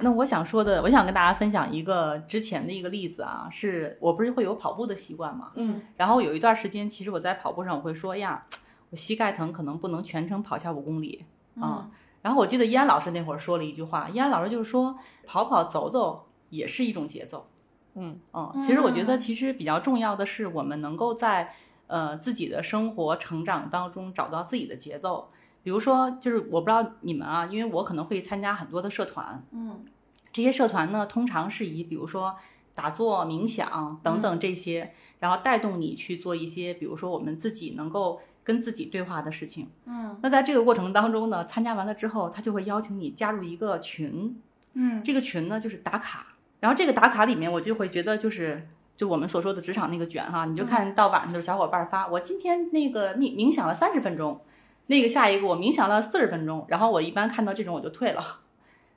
[0.00, 8.44] 那我想说的，我想跟大家分享一个之前的一个例子啊，是我不是会有跑步的习惯嘛，嗯然后有一段时间，其实我在跑步上我会说哎呀，
[8.90, 11.24] 我膝盖疼，可能不能全程跑下五公里
[11.60, 11.90] 啊。
[12.22, 14.96] 然后我记得依安老师那会儿说了一句话，依安老师就是说，
[15.26, 17.46] 跑跑走走也是一种节奏。
[17.94, 21.52] 嗯嗯，其实我觉得其实比较重要的是，我们能够在
[21.88, 25.30] 呃自己的生活成长当中找到自己的节奏。
[25.68, 29.84] 比如说，就是我不知道你们啊，因为我可能会参加很多的社团，嗯。
[30.32, 32.34] 这些社团呢，通常是以比如说
[32.74, 39.68] 打坐、冥想等等这些，然后带动你去做一些，比如说我们自己能够跟自己对话的事情。
[39.84, 40.18] 嗯。
[40.22, 44.40] 那在这个过程当中呢，参加完了之后，他就会邀请你加入一个群，
[44.72, 45.04] 嗯。
[45.04, 46.28] 这个群呢就是打卡，
[46.60, 48.66] 然后这个打卡里面，我就会觉得就是
[48.96, 54.40] 就我们所说的职场那个卷哈，你就看到晚上就是小伙伴发，我今天那个冥冥想了三十分钟，
[54.88, 58.22] 那个下一个我冥想了四十分钟，然后我一般看到这种我就退了，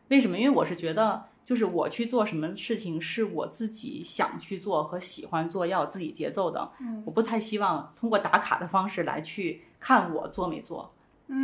[0.10, 0.38] 为什么？
[0.38, 1.26] 因为我是觉得。
[1.44, 6.72] 就是我去做什么事情是我自己想去做和喜欢做，要有自己节奏的。
[6.80, 10.94] 嗯我不太希望通过打卡的方式来去看我做没做。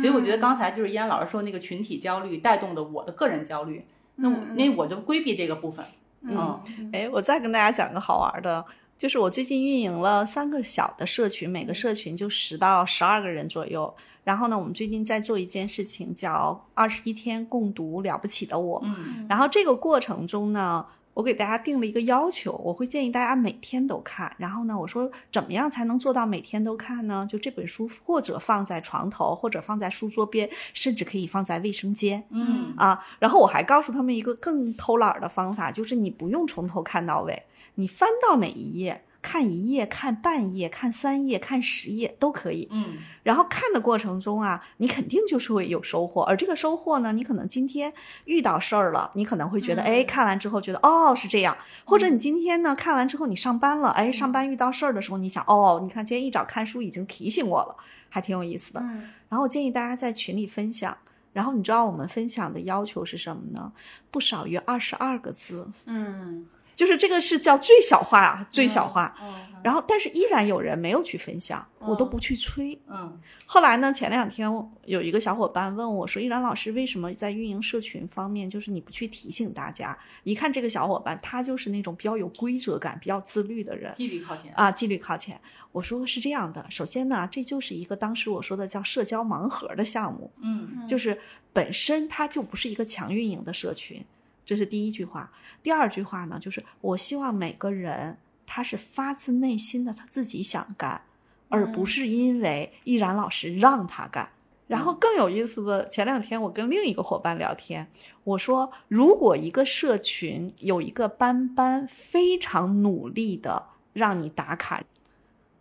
[0.00, 3.84] 所以我觉得刚才就是依安老师说那个群体焦虑带动的我的个人焦虑，
[4.14, 5.84] 那我那我就规避这个部分。
[6.22, 6.58] 嗯
[6.92, 8.64] 哎，我再跟大家讲个好玩的，
[8.96, 13.92] 就是我最近运营了三个小的社群，每个社群就十到十二个人左右。
[14.28, 18.78] 然后呢，我们最近在做一件事情，叫“二十一天共读了不起的我”。
[18.84, 24.30] 嗯然后这个过程中呢，我给大家定了一个要求，我会建议大家每天都看。
[24.36, 27.26] 然后呢，我说怎么样才能做到每天都看呢？
[27.30, 32.22] 就这本书或者放在床头，或者放在书桌边，甚至可以放在卫生间。
[32.28, 37.44] 嗯啊，然后我还告诉他们一个更偷懒儿的方法，就是你不用从头看到尾，
[37.76, 42.68] 你翻到哪一页，看一页、看半页、看三页、看十页都可以。
[42.70, 47.92] 嗯然后看的过程中啊，你肯定就是会有收获，而这个收获呢，你可能今天
[48.24, 57.76] 遇到事儿了，你可能会觉得，哎，看完之后觉得，哦，是这样，或者你今天呢看完之后你上班了，哎，上班遇到事儿的时候，你想，哦，你看今天一早看书已经提醒我了，
[58.08, 58.80] 还挺有意思的。
[58.80, 60.96] 嗯然后我建议大家在群里分享。
[61.34, 63.70] 然后你知道我们分享的要求是什么呢？
[64.10, 66.46] 不少于二十二个字，嗯
[66.78, 69.12] 就是这个是叫最小化啊，最小化。
[69.20, 72.80] 嗯然后，但是依然有人没有去分享，我都不去催。
[72.86, 74.48] 嗯后来呢，前两天
[74.84, 83.92] 有一个小伙伴问我说：“依然老师，为什么在运营社群方面，就是你不去提醒大家？”一看这个小伙伴，他就是那种比较有规则感、比较自律的人。
[83.94, 84.52] 纪律靠前。
[84.54, 85.38] 啊，纪律靠前。
[85.72, 91.18] 我说是这样的，首先呢，这就是一个当时我说的叫社交盲盒的项目，嗯就是
[91.52, 94.04] 本身它就不是一个强运营的社群，
[94.48, 95.30] 这是第一句话。
[95.62, 101.02] 第二句话呢，就是我希望每个人他是发自内心的他自己想干，
[101.50, 104.30] 而不是因为易然老师让他干。
[104.66, 107.90] 然后更有意思的，前两天我跟另一个伙伴聊天，
[108.24, 114.82] 我说，如果一个社群有一个班班非常努力的让你打卡，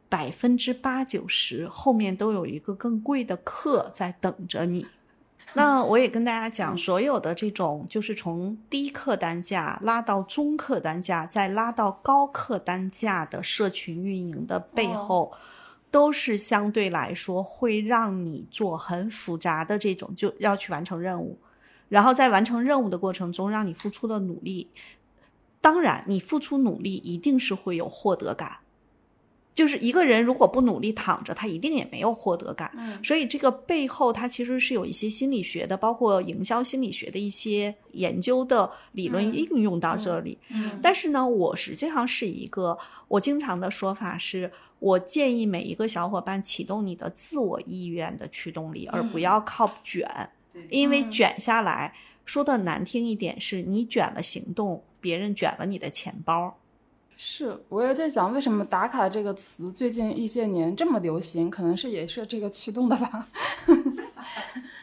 [0.08, 4.88] 百分之八九十后面都有一个更贵的课在等着你。
[5.58, 15.34] 那我也跟大家讲，所有的这种就是从低客单价拉到中客单价，再拉到高客单价的社群运营的背后，
[15.90, 21.40] 都是相对来说会让你做很复杂的这种，就要去完成任务，
[21.90, 24.70] 然后在完成任务的过程中，让你付出的努力，
[25.60, 28.60] 当然你付出努力一定是会有获得感。
[29.58, 32.72] 就是一个人如果不努力躺着，他一定也没有获得感。
[32.78, 40.38] 嗯所以这个背后，它其实是有一些心理学的，包括营销心理学的一些研究的理论嗯应用到这里。
[40.50, 42.78] 嗯但是呢，我实际上是一个，
[43.08, 51.96] 我经常的说法是，我建议每一个小伙伴启动你的自我意愿的驱动力，而不嗯要靠卷，对因为嗯卷下来，
[52.26, 56.60] 说的难听一点是你卷了行动，别人卷了你的钱包。
[57.20, 61.50] 是，我也在想，为什么“打卡”这个词最近一些年这么流行？
[61.50, 63.28] 可能是也是这个驱动的吧。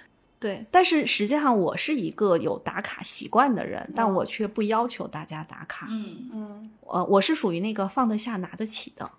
[0.44, 5.86] 对，但是实际上我是一个有打卡习惯的人，但嗯我却不要求大家打卡。
[5.90, 9.10] 嗯嗯呃，我是属于那个放得下、拿得起的。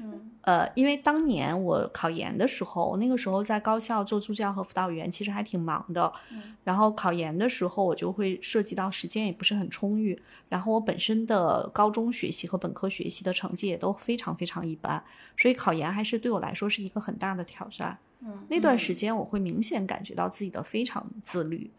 [0.00, 6.12] 嗯呃，因为当年我考研的时候，那个时候在高校做助教和辅导员，其实还挺忙的。
[6.32, 10.20] 嗯然后考研的时候，我就会涉及到时间也不是很充裕。
[10.48, 15.04] 然后我本身的高中学习和本科学习的成绩也都非常非常一般，
[15.36, 17.96] 所以考研还是对我来说是一个很大的挑战。
[18.20, 21.70] 嗯那段时间，我会明显感觉到自己的非常自律，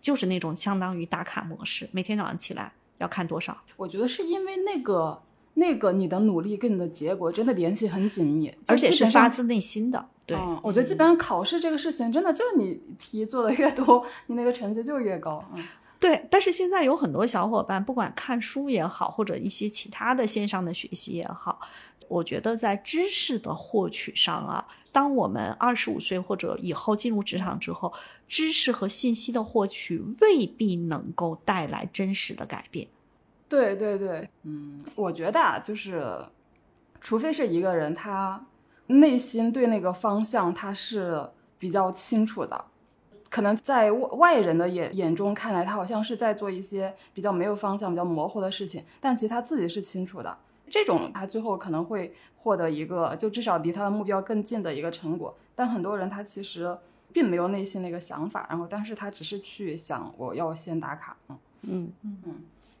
[0.00, 3.56] 就是那种相当于打卡模式，每天早上起来要看多少。
[3.76, 5.22] 我觉得是因为那个
[5.54, 10.08] 那个你的努力跟你的结果真的联系很紧密，而且是发自内心的。
[10.26, 15.44] 对，嗯，我觉得基本上考试这个事情，真的就是你题做的越多，你那个成绩就越高。
[15.54, 15.64] 嗯
[15.98, 21.58] 对，但是现在有很多小伙伴，不管看书也好，或者一些其他的线上的学习也好，
[22.06, 27.92] 我觉得在知识的获取上啊，当我们二十五岁或者以后进入职场之后，
[28.26, 32.88] 知识和信息的获取未必能够带来真实的改变。
[33.46, 36.02] 对对对，嗯，我觉得啊，就是，
[36.98, 38.42] 除非是一个人他
[38.86, 41.28] 内心对那个方向他是
[41.58, 42.64] 比较清楚的，
[43.28, 50.38] 可能在外外人的眼眼中看来，他好像是在做一些比较没有方向、比较模糊的事情，但其实他自己是清楚的。
[50.68, 55.36] 这种他最后可能会获得一个就至少离他的目标更近的一个成果。
[55.54, 56.76] 但很多人他其实
[57.12, 61.16] 并没有内心的一个想法，然后但是他只是去想我要先打卡，
[61.62, 62.34] 嗯嗯嗯。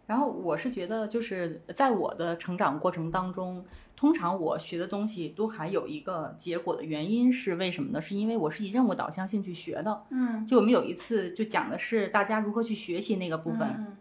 [0.06, 3.64] 然后我是觉得，就是在我的成长过程当中，
[3.96, 8.00] 通常我学的东西都还有一个结果的原因是为什么呢？
[8.00, 10.02] 是因为我是以任务导向性去学的。
[10.10, 13.96] 嗯，就我们有一次就讲的是大家如何去学习那个部分，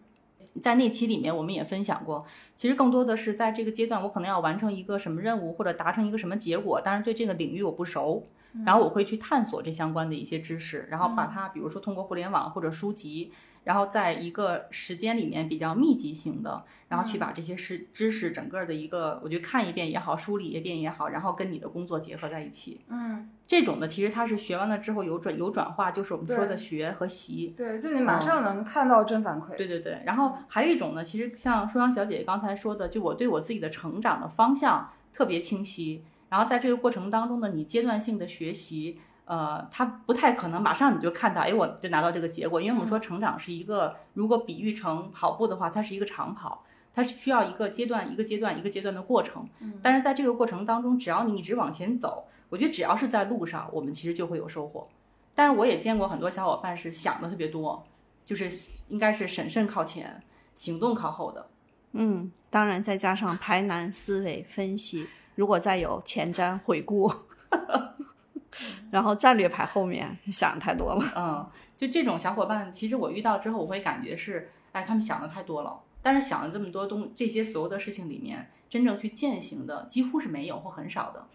[0.61, 2.25] 在那期里面我们也分享过。
[2.55, 8.23] 其实更多的是在这个阶段，我可能要完成一个什么任务或者达成一个什么结果，但是对这个领域我不熟，
[8.65, 13.31] 然后我会去探索这相关的一些知识，然后把它比如说通过互联网或者书籍。
[13.65, 22.81] 然后在一个时间里面比较密集型的，然后去把这些知知识整个的一个，我觉得看一遍也好，梳理一遍也好，然后跟你的工作结合在一起。
[22.89, 27.53] 嗯，这种的其实它是学完了之后有转有转化，就是我们说的学和习。
[27.55, 29.55] 对，就你马上能看到正反馈。
[29.55, 30.01] 对对对。
[30.05, 36.03] 然后还有一种呢，其实像舒阳小姐姐刚才说的，就我对我自己的成长的方向特别清晰。
[36.29, 38.99] 然后在这个过程当中呢，你阶段性的学习。
[39.27, 49.49] 呃，它不太可能马上你就看到，哎，我就拿到这个结果，因为我们说成长是一个，如果比喻成跑步的话，它是一个长跑，它是需要一个阶段一个阶段一个阶段的过程。
[49.81, 54.87] 但是在这个过程当中，只要你一直往前走，我觉得只要是在路上，我们其实就会有收获。
[55.33, 57.85] 但是我也见过很多小伙伴是想的特别多，
[58.25, 58.49] 就是
[58.87, 60.23] 应该是审慎靠前，
[60.55, 61.45] 行动靠后的。
[61.91, 67.11] 嗯，当然再加上 排难思维分析，如果再有前瞻回顾。
[68.89, 71.45] 然后战略排后面想太多了，嗯，
[71.77, 75.77] 就这种小伙伴，其实我遇到之后，我会感觉是，哎，他们想的太多了。
[76.01, 81.27] 但是想了这么多东，这些所有的事情里面，真正去践行的几乎是没有或很少的。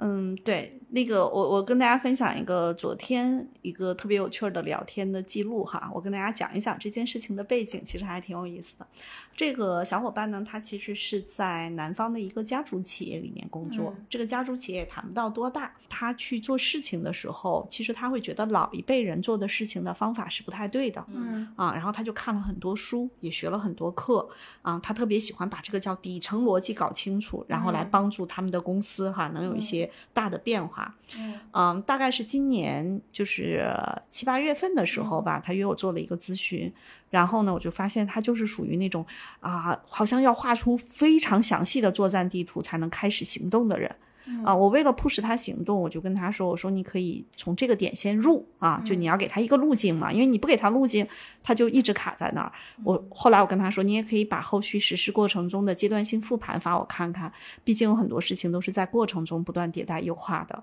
[0.00, 8.86] 嗯，对，那个我我跟大家分享一个昨天一个特别有趣的聊天的记录哈，我跟大家讲一讲这件事情的背景，其实还挺有意思的。
[9.38, 15.72] 这个小伙伴呢，他其实是在南方的一个家族企业里面工作，这个家族企业也谈不到多大。
[15.88, 21.46] 他去做事情的时候，其实他会觉得老一辈人做的事情的方法是不太对的，嗯。
[21.54, 24.28] 啊，然后他就看了很多书，也学了很多课，
[24.62, 29.88] 啊，他特别喜欢把这个叫底层逻辑搞清楚，然后来帮助他们的公司哈能有一些。
[30.12, 30.96] 大的变化，
[31.52, 33.72] 嗯，大概是今年就是
[34.10, 36.72] 七八月份的时候吧，他约我做了一个咨询，
[37.10, 39.04] 然后呢，我就发现他就是属于那种
[39.40, 43.94] 啊，好像要画出非常详细的作战地图才能开始行动的人。
[44.44, 51.08] 啊，我为了 push 他行动，我就跟他说：“我说你可以从这个点先入啊，就你要给他一个路径嘛，因为你不给他路径，
[51.42, 52.52] 他就一直卡在那儿。”
[52.84, 57.32] 我后来我跟他说：“你也可以把后续实施过程中的阶段性复盘发我看看，
[57.64, 60.62] 毕竟有很多事情都是在过程中不断迭代优化的。”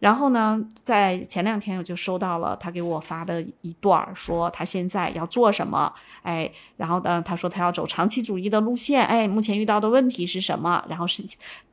[0.00, 5.92] 然后呢，在前两天我就收到了他给我发的一段，说他现在要做什么，
[6.22, 11.22] 哎，然后呢，他说他要走长期主义的路线，哎，目前遇到的问题是什么，然后是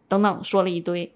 [0.09, 1.11] 等等说了一堆。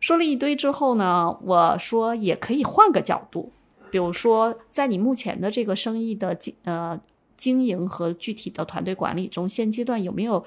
[0.00, 3.52] 说了一堆之后呢，我说也可以换个角度，
[3.90, 7.00] 比如说在你目前的这个生意的经呃
[7.36, 10.44] 经营和具体的团队管理中，现阶段有没有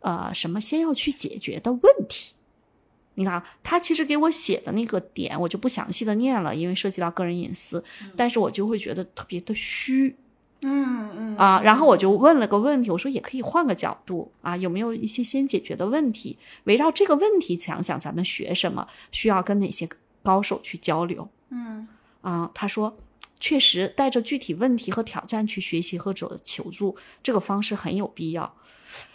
[0.00, 2.34] 呃什么先要去解决的问题？
[3.14, 7.84] 你看他其实给我写的那个点，我就不详细的念了，因为涉及到个人隐私，
[8.16, 10.16] 但是我就会觉得特别的虚。
[10.66, 16.38] 嗯嗯啊，然后我就问了个问题，我说也可以换个角度啊，有没有一些先解决的问题？
[16.64, 19.86] 围绕这个问题想想，咱们学什么，需要跟哪些
[20.22, 21.28] 高手去交流？
[21.50, 21.86] 嗯
[22.22, 22.96] 啊，他说
[23.38, 28.54] 确实带着具体问题和挑战去学习或者求助，这个方式很有必要。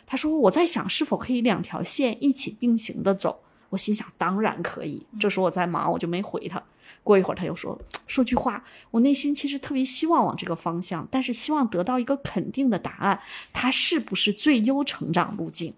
[0.06, 5.06] 他说我在想是否可以两条线一起并行的走，我心想当然可以。
[5.20, 6.62] 这时候我在忙，我就没回他。
[7.02, 13.22] 过一会儿，他又说说句话，我内心其实特别希望往这个方向，但是希望得到一个肯定的答案，
[13.54, 15.74] 它是不是最优成长路径？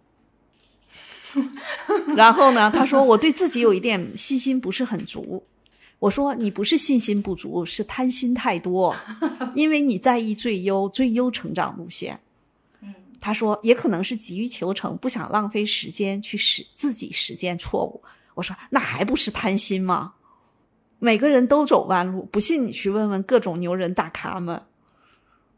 [2.17, 5.43] 然后呢，他说我对自己有一点信心不是很足。
[5.99, 8.95] 我说你不是信心不足，是贪心太多，
[9.53, 12.19] 因为你在意最优最优成长路线。
[13.21, 18.03] 他说也可能是急于求成，不想浪费时间去使自己实践错误。
[18.33, 20.15] 我说那还不是贪心吗？
[20.99, 24.63] 每个人都走弯路，不信你去问问各种牛人大咖们。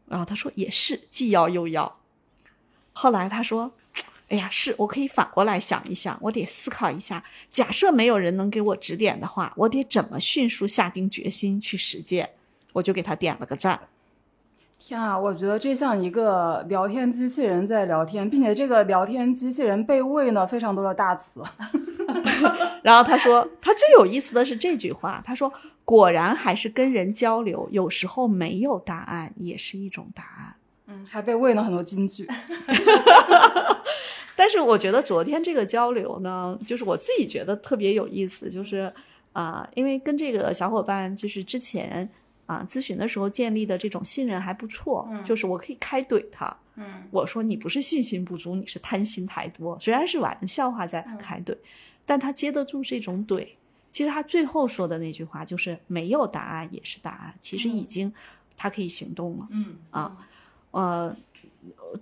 [0.06, 2.00] 然后他说也是，既要又要。
[2.92, 3.74] 后来他说
[4.28, 12.30] ：“哎呀，是我可以反过来想一想，我得思考一下，假设没有人能给我指点的话，我得怎么迅速下定决心去实践？”
[12.74, 13.88] 我就给他点了个赞。
[14.86, 21.40] 天啊，我觉得这像一个聊天机器人在聊天，并且这个聊天机器人被喂了非常多的大词。
[22.84, 25.50] 然后他说，他最有意思的是这句话，他说
[25.86, 30.54] ：“果然还是跟人交流，有时候没有答案也是一种答案。”
[30.88, 32.28] 嗯，还被喂了很多金句。
[34.36, 38.92] 但是我觉得昨天这个交流呢，就是我自己觉得特别有意思，就是
[39.32, 42.06] 啊、因为跟这个小伙伴就是之前
[42.46, 49.78] 啊、咨询的时候建立的这种信任还不错，就是我可以开怼他，嗯我说你不是信心不足，你是贪心太多。
[49.80, 51.56] 虽然是玩笑话在开怼，
[52.04, 53.48] 但他接得住这种怼。
[53.90, 58.12] 其实他最后说的那句话就是没有答案也是答案，其实已经
[58.56, 59.46] 他可以行动了。
[59.50, 60.26] 嗯啊
[60.72, 61.16] 呃，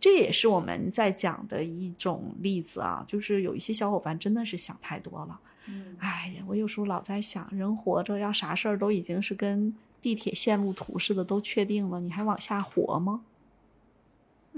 [0.01, 5.39] 这也是我们在讲的一种例子啊，就是有一些小伙伴真的是想太多了。
[5.67, 9.73] 嗯哎，我有时候老在想，人活着要啥事儿都已经是跟
[10.03, 13.23] 地铁线路图似的都确定了，你还往下活吗？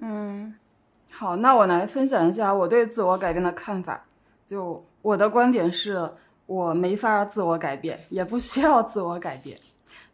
[0.01, 0.55] 嗯，
[1.11, 4.07] 好，那我来分享一下我对自我改变的看法。
[4.45, 6.11] 就我的观点是，
[6.47, 9.59] 我没法自我改变，也不需要自我改变。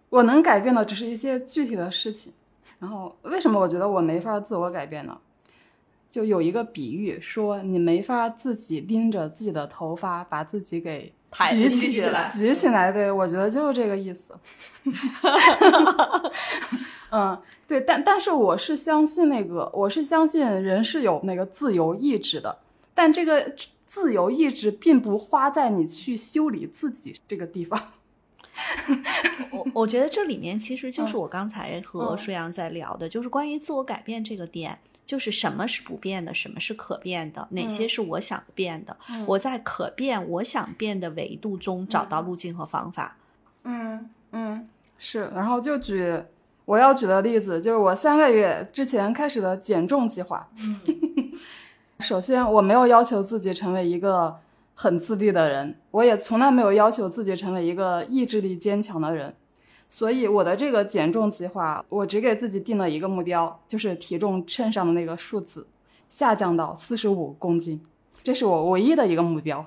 [0.08, 2.32] 我能改变的只是一些具体的事情。
[2.78, 5.18] 然后，为什么我觉得我没法自我改变呢？
[6.10, 12.90] 就有一个比喻说，你没法自己拎着自己的头发把自己给抬举起起来举起来。
[12.90, 14.34] 对，我觉得就是这个意思。
[17.12, 22.58] 嗯，对，但但是我是相信那个，我是相信人是有那个自由意志的，
[22.94, 23.52] 但这个
[23.88, 27.92] 自由意志并不花在你去修理自己这个地方。
[29.50, 38.96] 我我觉得这里面其实就是我刚才和嗯舒阳在聊的，就是关于自我改变这个点，就是什么是不变的，什么是可变的，哪些是我想变的，
[39.26, 43.16] 我在可变、我想变的维度中找到路径和方法。
[43.64, 45.30] 嗯嗯，是。
[45.34, 46.22] 然后就举
[46.64, 50.48] 我要举的例子，就是我三个月之前开始的减重计划。
[51.98, 54.38] 首先，我没有要求自己成为一个
[54.74, 59.34] 很自律的人，我也从来没有要求自己成为一个意志力坚强的人。
[59.92, 65.66] 所以我的这个减重计划，我只给自己定了一个目标，就是体重秤上的那个数字
[66.08, 67.80] 下降到四十五公斤，
[68.22, 69.66] 这是我唯一的一个目标。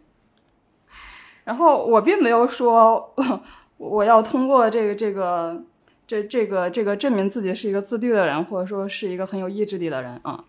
[1.44, 3.14] 然后我并没有说
[3.78, 5.62] 我要通过这个这个
[6.04, 10.44] 这这个这个证明自己是一个自律的人，或者说是一个很有意志力的人啊。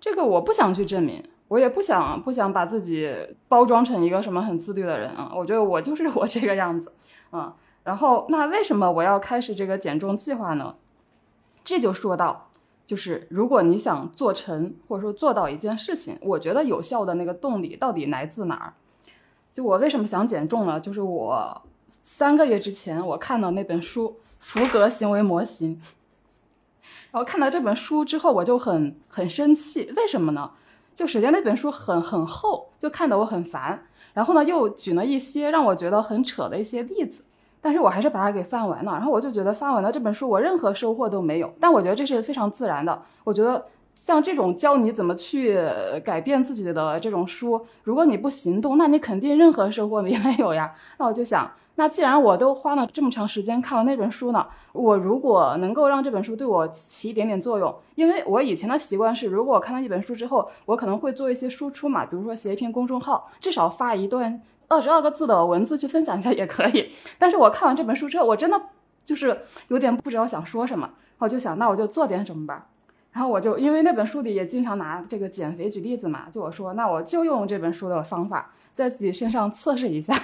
[0.00, 3.08] 这个我不想去证明，我也不想不想把自己
[3.46, 5.32] 包装成一个什么很自律的人啊。
[5.32, 6.92] 我觉得我就是我这个样子
[7.30, 7.54] 啊。
[7.86, 10.74] 然后那为什么我要开始这个减重计划呢？
[11.64, 12.50] 这就说到，
[12.84, 18.74] 就是如果你想做成或者说做到一件事情，我觉得有效的那个动力到底来自哪儿？
[19.52, 20.80] 就我为什么想减重呢？
[20.80, 21.62] 就是我
[22.02, 24.08] 三个月之前我看到那本书
[24.40, 25.76] 《福格行为模型》，
[27.12, 30.50] 然后看到这本书之后，我就很很生气，为什么呢？
[30.92, 33.86] 就首先那本书很很厚，就看得我很烦。
[34.12, 37.22] 然后呢，又举了一些让我觉得很扯的一些例子，
[37.60, 38.92] 但是我还是把它给翻完了。
[38.92, 41.52] 然后我就觉得翻完了这本书，我任何收获都没有。
[41.60, 43.02] 但我觉得这是非常自然的。
[43.24, 45.58] 我觉得像这种教你怎么去
[46.04, 50.74] 改变自己的这种书，如果你不行动，那你肯定任何收获也 没有呀。
[50.98, 66.90] 那我就想，那既然我都花了这么长时间看完那本书呢，我如果能够让这本书对我起一点点作用，因为我以前的习惯是，如果我看了一本书之后，我可能会做一些输出嘛，比如说写一篇公众号，至少发一段二十二个字的文字去分享一下 也可以。
[67.18, 68.60] 但是我看完这本书之后，我真的
[69.04, 72.66] 就是有点不知道想说什么，我就想，那我就做点什么吧。
[73.12, 80.14] 然后我就因为那本书里也经常拿这个减肥举例子嘛，就我说，那我就用这本书的方法，在自己身上测试一下，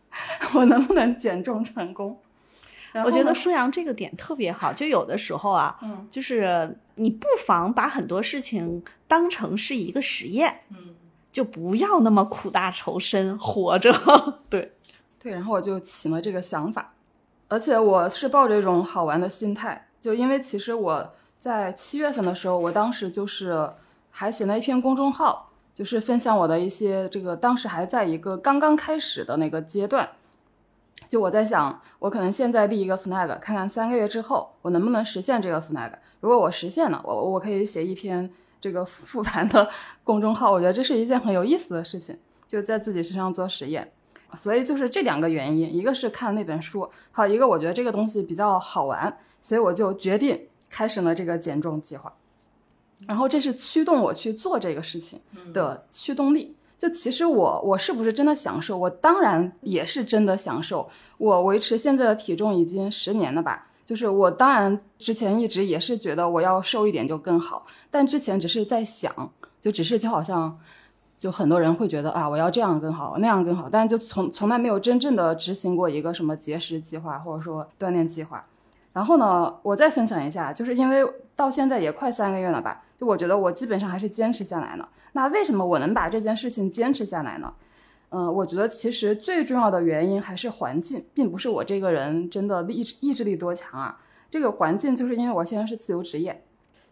[0.54, 2.18] 我能不能减重成功。
[3.06, 10.91] 我觉得舒阳这个点特别好，就有的时候啊，嗯就是你不妨把很多事情当成是一个实验，嗯
[11.32, 13.92] 就不要那么苦大仇深活着。
[14.50, 14.72] 对，
[15.18, 16.92] 对，然后我就起了这个想法，
[17.48, 23.70] 而且我是抱着一种好玩的心态，就因为其实我在七月份的时候，我当时就是
[24.10, 30.08] 还写了一篇公众号，就是分享我的一些这个当时还在一个刚刚开始的那个阶段，
[31.08, 35.92] 就我在想，我可能现在立一个 flag，看看三个月之后我能不能实现这个 flag。
[36.20, 38.30] 如果我实现了，我我可以写一篇
[38.62, 39.68] 这个复复盘的
[40.04, 43.92] 公众号，我觉得这是一件很有意思的事情，就在自己身上做实验。
[44.36, 52.10] 所以就是这两个原因，一个是看那本书，还有一个我觉得这个东西比较好玩，所以我就决定开始了这个减重计划。
[53.06, 55.20] 然后这是驱动我去做这个事情
[55.52, 56.56] 的驱动力。
[56.78, 58.78] 就其实我我是不是真的享受？
[58.78, 60.88] 我当然也是真的享受。
[61.18, 63.68] 我维持现在的体重已经十年了吧。
[63.92, 69.12] 就是我当然之前一直也是觉得我要瘦一点就更好，但之前只是在想，
[69.60, 70.58] 就只是就好像。
[71.18, 78.44] 就很多人会觉得啊，我要这样更好，那样更好，但就从从来没有真正的执行过一个什么节食计划或者说锻炼计划。
[78.92, 81.04] 然后呢，我再分享一下，就是因为
[81.36, 84.88] 到现在也快三个月了吧，就我觉得我基本上还是坚持下来了。
[85.12, 87.52] 那为什么我能把这件事情坚持下来呢？
[88.14, 93.98] 嗯，我觉得其实最重要的原因还是环境，并不是我这个人真的意志意志力多强啊。
[94.30, 96.44] 这个环境就是因为我现在是自由职业，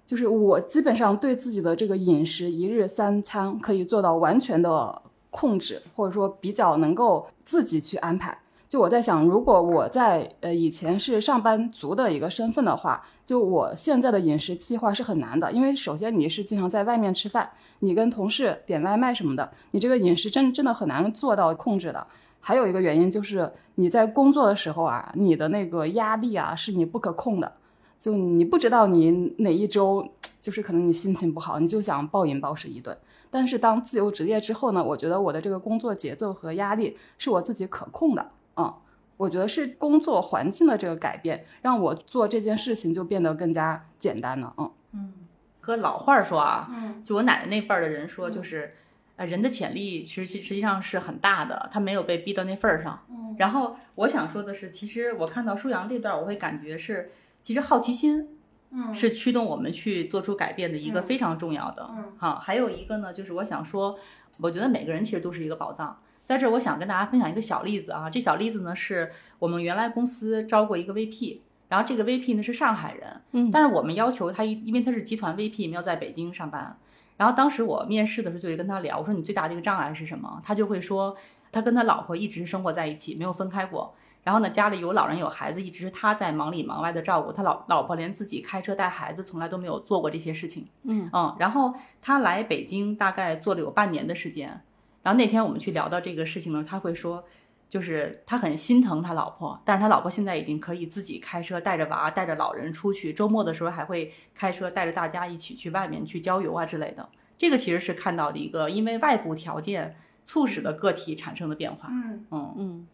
[0.07, 8.39] 就是我基本上对自己的这个饮食一日三餐可以做到完全的控制，或者说比较能够自己去安排。
[8.67, 22.05] 就我在想，如果我在呃以前是上班族的一个身份的话，就我现在的饮食计划是很难的，因为首先你是经常在外面吃饭，你跟同事点外卖什么的，你这个饮食真真的很难做到控制的。
[22.41, 27.53] 还有一个原因就是你在工作的时候啊，你的那个压力啊是你不可控的，
[28.01, 30.05] 就你不知道你哪一周
[30.41, 32.99] 就是可能你心情不好，你就想暴饮暴食一顿。
[33.31, 38.29] 但是当自由职业之后呢，我觉得我的这个工作节奏和压力是我自己可控的。
[38.57, 38.75] 嗯，
[39.21, 44.55] 我觉得是工作环境的这个改变，让我做这件事情就变得更加简单了。
[44.57, 45.13] 嗯嗯，
[45.61, 48.73] 和老话儿说啊，嗯，就我奶奶那辈儿的人说，就是
[49.17, 52.99] 呃，人的潜力其实实际上是很大的，他没有被逼到那份儿上。
[53.11, 57.11] 嗯，然后我想说的是，其实我看到舒阳这段，我会感觉是，
[57.43, 58.27] 其实好奇心，
[58.71, 61.87] 嗯，是驱动我们去做出改变的一个非常重要的。
[61.91, 63.99] 嗯，好，还有一个呢，就是我想说，
[64.39, 65.99] 我觉得每个人其实都是一个宝藏。
[66.31, 68.09] 在这儿，我想跟大家分享一个小例子啊。
[68.09, 69.11] 这小例子呢，是
[69.41, 76.79] 我们原来公司招过一个 VP，然后这个 VP 呢是上海人，嗯，但是我们要求他，因为他是集团 VP，要在北京上班。
[77.17, 80.41] 然后当时我面试的时候就会跟他聊，我说你最大的一个障碍是什么？
[80.45, 81.17] 他就会说，
[81.51, 83.93] 他跟他老婆一直生活在一起，没有分开过。
[84.23, 87.33] 然后呢，家里有老人有孩子，一直是他在忙里忙外的照顾。
[87.33, 91.35] 他老老婆连自己开车带孩子从来都没有做过这些事情，嗯嗯。
[91.41, 94.63] 然后他来北京大概做了有半年的时间。
[95.03, 97.25] 然后那天我们去聊到这个事情呢，他会说，
[97.71, 107.09] 就是他很心疼他老婆，但是他老婆现在已经可以自己开车带着娃、带着老人出去，周末的时候还会开车带着大家一起去外面去郊游啊之类的。
[107.39, 111.89] 这个其实是看到的一个因为外部条件促使的个体产生的变化。
[111.91, 112.89] 嗯嗯嗯，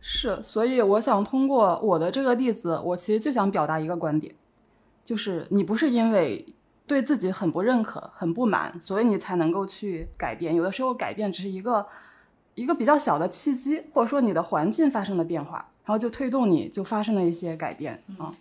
[0.00, 0.42] 是。
[0.42, 4.34] 所以我想通过我的这个例子，我其实就想表达一个观点，
[5.04, 6.54] 就是你不是因为。
[6.90, 10.52] 对自己很不认可、很不满，所以你才能够去改变。
[10.52, 11.86] 有的时候改变只是一个
[12.56, 18.34] 一个比较小的契机，或者说你的环境发生了变化，然后就推动你就发生了一些改变啊。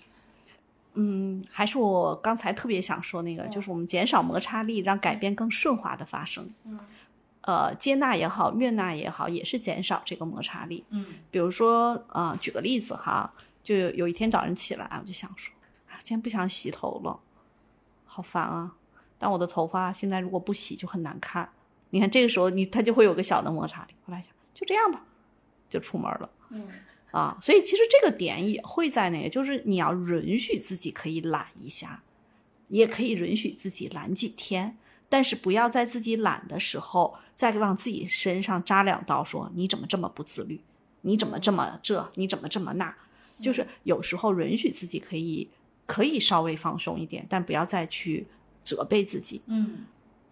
[0.95, 6.49] 嗯，还是我刚才特别想说那个，就是我们减少摩擦力，让改变更顺滑的发生。
[6.65, 6.79] 嗯，
[7.41, 10.83] 呃，接纳也好，悦纳也好，也是减少这个摩擦力。
[10.89, 13.31] 嗯，比如说，呃，举个例子哈，
[13.61, 15.53] 就有一天早上起来，我就想说，
[15.87, 17.19] 啊，今天不想洗头了。
[18.11, 18.75] 好烦啊！
[19.19, 21.47] 但我的头发现在如果不洗就很难看。
[21.91, 23.93] 你看这个时候你它就会有个小的摩擦力。
[24.05, 25.05] 后来想就这样吧，
[25.69, 26.29] 就出门了。
[26.49, 26.67] 嗯
[27.11, 32.03] 啊，所以其实这个点也会在那个，就是你要允许自己可以懒一下，
[32.67, 40.61] 也可以允许自己懒几天，但是不要在自己懒的时候再往自己身上扎两刀，说你怎么这么不自律？
[41.01, 42.11] 你怎么这么这？
[42.15, 42.95] 你怎么这么那？
[43.39, 45.49] 就是有时候允许自己可以。
[45.89, 48.27] 可以稍微放松一点，但不要再去
[48.63, 49.41] 责备自己。
[49.47, 49.85] 嗯，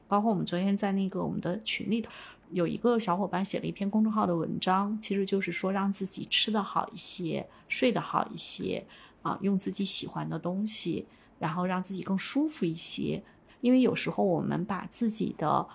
[0.07, 2.11] 包括我们昨天在那个我们的群里头，
[2.51, 8.85] 有一个小伙伴写了一篇公众号的文章，其实就是说让自己吃得好一些，睡得好一些
[9.23, 11.07] 啊，用自己喜欢的东西，
[11.39, 13.23] 然后让自己更舒服一些。
[13.61, 15.67] 因为有时候我们把自己的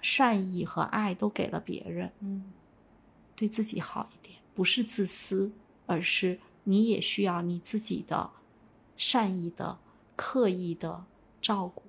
[0.00, 2.52] 善意和爱都给了别人，嗯，
[3.34, 5.50] 对自己好一点，不是自私，
[5.86, 8.30] 而是你也需要你自己的。
[9.04, 9.76] 善意的、
[10.16, 11.04] 刻意的
[11.42, 11.82] 照顾。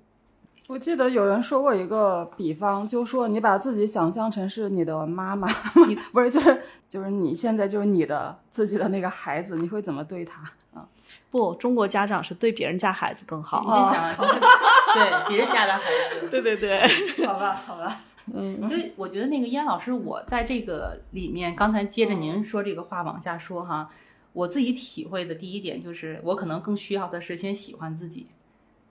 [0.66, 5.48] 我记得有人说过一个比方，就说你把自己想象成是你的妈妈，
[5.88, 10.42] 你 不是就是就是你现在就是你的自己的那个孩子，你会怎么对他
[10.74, 10.86] 啊？
[11.30, 13.62] 不，中国家长是对别人家孩子更好。
[13.62, 14.14] 你想，
[14.92, 15.80] 对别人家的孩
[16.20, 16.86] 子，对对对，
[17.26, 18.02] 好吧，好吧。
[18.34, 23.88] 嗯，因为我觉得那个燕老师，我在这个里面，刚才接着您说这个话往下说哈。
[24.36, 28.26] 我自己体会的第一点就是，我可能更需要的是先喜欢自己。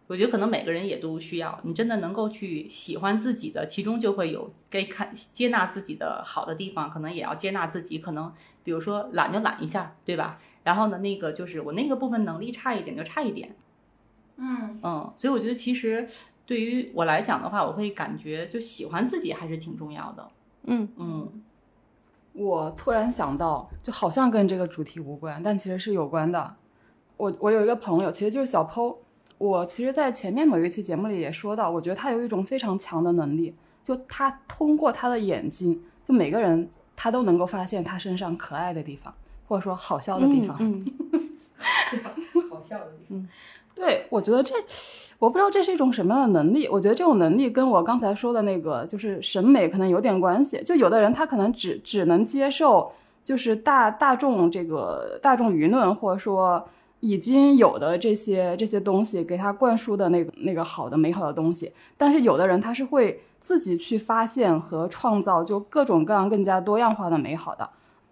[0.08, 8.00] 我觉得可能每个人也都需要，你真的能够去喜欢自己的，其中就会有该看接纳自己的好的地方，可能也要接纳自己。
[8.00, 8.34] 可能
[8.64, 10.39] 比如说懒就懒一下，对吧？
[10.64, 13.56] 然后呢，那个就是我那个部分能力差一点就差一点。
[14.38, 16.08] 嗯嗯，所以我觉得其实
[16.48, 20.28] 对于我来讲的话，我会感觉就喜欢自己还是挺重要的。
[20.64, 21.43] 嗯嗯。
[22.36, 26.56] 我突然想到，就好像跟这个主题无关，但其实是有关的。
[27.18, 28.98] 我我有一个朋友，其实就是小 PO。
[29.38, 39.14] 我其实，在前面某一期节目里也说到，我觉得他有一种非常强的能力，就他通过他的眼睛，就每个人他都能够发现他身上可爱的地方，
[39.48, 40.56] 或者说好笑的地方。
[40.60, 40.86] 嗯，
[42.50, 43.28] 好笑的地方。
[43.76, 44.56] 对，我觉得这，
[45.20, 46.68] 我不知道这是一种什么样的能力。
[46.68, 50.61] 我觉得这种能力跟我刚才说的那个就是审美可能有点关系。
[50.63, 52.91] 就有的人他可能只只能接受
[53.24, 56.63] 就是大大众这个大众舆论或者说
[56.99, 67.70] 已经有的这些这些东西给他灌输的那那个好的美好的东西，但是有的人他是会自己去发现和创造就各种各样更加多样化的美好的。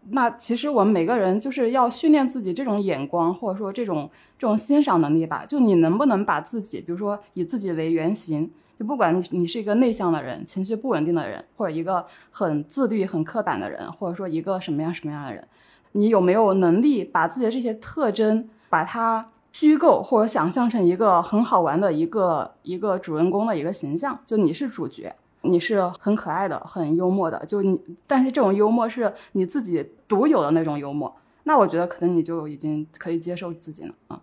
[0.09, 5.45] 那其实我们每个人就是要训练自己这种眼光，或者说这种这种欣赏能力吧。
[5.47, 15.47] 就你能不能把自己，比如说以自己为原型，就不管你你是一个内向的人、情绪不稳定的人，或者一个很自律、很刻板的人，或者说一个什么样什么样的人，
[15.93, 24.19] 你有没有能力把自己的这些特征，把它虚构或者想象成一个很好玩的一个一个主人公的一个形象？
[24.25, 25.15] 就你是主角。
[25.45, 31.13] 你是很可爱的，很幽默的，就你，但是这种幽默是你自己独有的那种幽默，
[31.43, 34.21] 那我觉得可能你就已经可以接受自己了啊。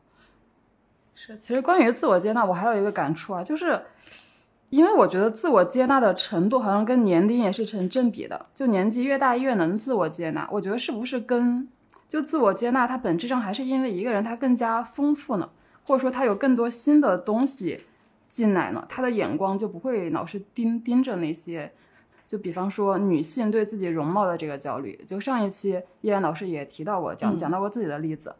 [1.15, 3.83] 是，其实关于自我接纳，我还有一个感触啊，就是
[4.71, 11.69] 因为我觉得自我接纳的程度好像跟年龄也是成正比的，就年纪越大越能自我接纳，我觉得是不是跟
[12.09, 15.51] 就自我接纳它本质上还是因为一个人他更加丰富呢，
[15.87, 17.85] 或者说他有更多新的东西。
[18.31, 21.71] 进来呢，他的眼光就不会老是盯盯着那些，
[22.27, 24.99] 就比方说女性对自己容貌的这个焦虑。
[25.07, 28.35] 就上一期叶然老师也提到过，讲讲到过自己的例子。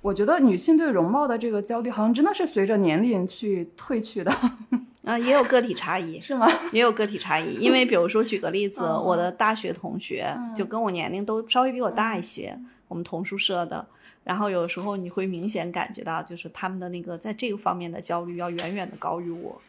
[0.00, 4.32] 我觉得女性对容貌的这个焦虑，好像真的是随着年龄去褪去的。
[5.04, 6.48] 啊，也有个体差异，是吗？
[6.72, 12.58] 也有个体差异，因为比如说举个例子，我的大学同学就跟我年龄都稍微比我大一些，
[12.88, 13.86] 我们同宿舍的。
[14.26, 19.62] 然后有时候你会明显感觉到，就是他们的那个在这个方面的焦虑要远远的高于我。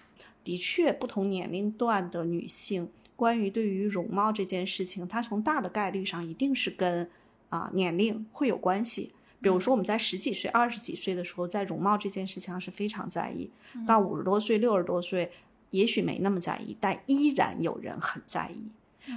[0.44, 7.08] 的确，不同年龄段的女性关于对于容貌这件事情，它从大的概率上一定是跟
[7.50, 9.14] 啊年龄会有关系。
[9.40, 13.52] 比如说我们在十几岁、二十几岁的时候，在容貌这件事情上是非常在意；
[13.86, 15.32] 到五十多岁、六十多岁，
[15.70, 18.72] 也许没那么在意，但依然有人很在意。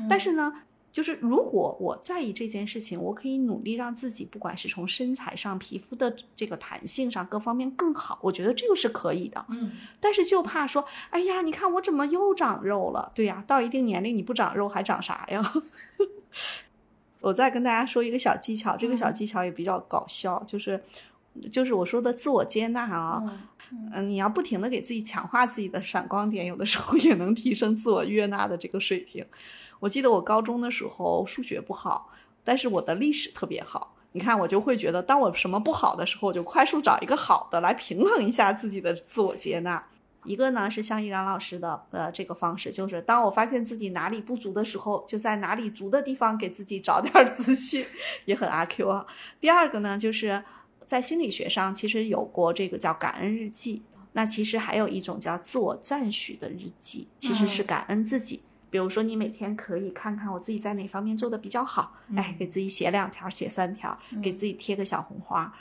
[0.07, 0.53] 但是呢？
[0.93, 9.47] 就是如果我在意这件事情，我可以努力让自己，不管是从身材上、皮肤的这个弹性上各方面更好，我觉得这个是可以的。
[9.51, 13.13] 嗯，但是就怕说，哎呀，你看我怎么又长肉了？
[13.15, 15.53] 对呀，到一定年龄你不长肉还长啥呀？
[17.21, 20.83] 我再跟大家说一个小技巧，这个小技巧也比较搞笑，就是
[21.53, 23.23] 就是我说的自我接纳啊，
[23.93, 29.25] 嗯，你要不停的给自己强化自己的闪光点，有的时候也能提升自我悦纳的这个水平。
[29.81, 32.11] 我记得我高中的时候数学不好，
[32.45, 33.97] 但是我的历史特别好。
[34.13, 39.87] 你看，我就会觉得，当我什么不好的时候，我就快速找一个好的来平衡一下自己的自我接纳。
[40.25, 47.87] 一个呢是像依然老师的呃这个方式，就是当我发现自己哪里不足的时候，就在哪里足的地方给自己找点自信，
[48.27, 49.07] 也很阿 Q 啊。
[49.41, 50.45] 第二个呢，就是
[50.85, 58.43] 在心理学上其实有过这个叫感恩日记，那其实还有一种叫自我赞许的日记，其实是感恩自己。
[58.71, 65.53] 比如说，你每天可以看看我自己在哪方面做的比较好，哎，给自己写两条，写三条，给自己贴个小红花。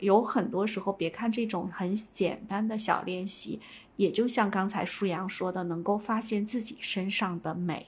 [0.00, 3.60] 有很多时候，别看这种很简单的小练习，
[3.96, 7.86] 也就像刚才舒阳说的，能够发现自己身上的美。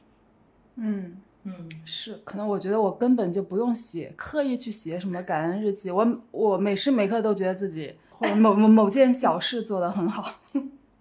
[0.76, 10.37] 嗯嗯，是，可能我觉得我根本就不用写，刻意去写什么感恩日记，我我每时每刻都觉得自己或者某某某件小事做得很好。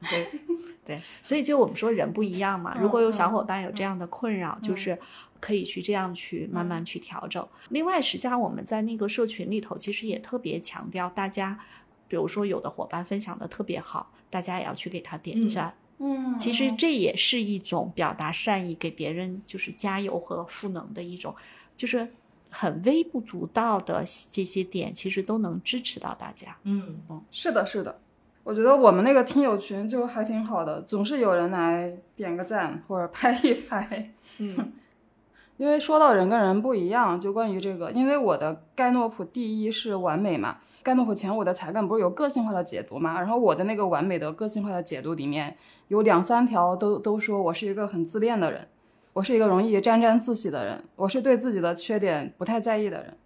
[0.01, 0.29] 对。
[0.87, 2.77] 对，所以就我们说人不一样嘛。
[2.79, 4.97] 如果有小伙伴有这样的困扰，就是
[5.41, 7.45] 可以去这样去慢慢去调整。
[7.71, 11.59] 另外，实际上我们在那个社群里头，其实也特别强调大家，
[12.07, 15.75] 比如说有的伙伴分享的特别好，大家也要去给他点赞。
[15.97, 21.35] 嗯，其实这也是一种表达善意，给别人就是加油和赋能的一种，
[21.75, 22.07] 就是
[22.49, 26.55] 很微不足道的这些点，其实都能支持到大家。
[26.63, 27.99] 嗯嗯，是的，是的。
[28.47, 34.09] 我觉得我们那个听友群就还挺好的，总是有人来点个赞或者拍一拍。
[34.37, 34.71] 嗯，
[35.57, 45.57] 因为说到人跟人不一样，就关于这个，因为我的盖诺普第一是完美嘛，盖诺普前五的才干不是有个性化的解读嘛，然后我的那个完美的个性化的解读里面
[45.89, 48.65] 有两三条都都说我是一个很自恋的人。
[49.11, 53.17] 我是一个容易沾沾自喜的人，我是对自己的缺点不太在意的人。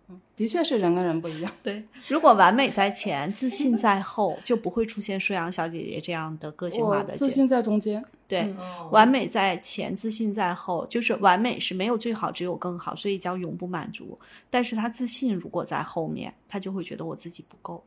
[0.41, 1.51] 嗯，的确是人跟人不一样。
[1.61, 7.15] 对，如果完美在前，自信在后，就不会出现舒阳小姐姐这样的个性化的。
[7.15, 8.03] 自信在中间。
[8.27, 8.55] 对，
[8.91, 14.17] 完美在前，自信在后，就是完美是没有最好，只有更好，所以叫永不满足。
[14.49, 17.83] 但是他自信如果在后面，他就会觉得我自己不够。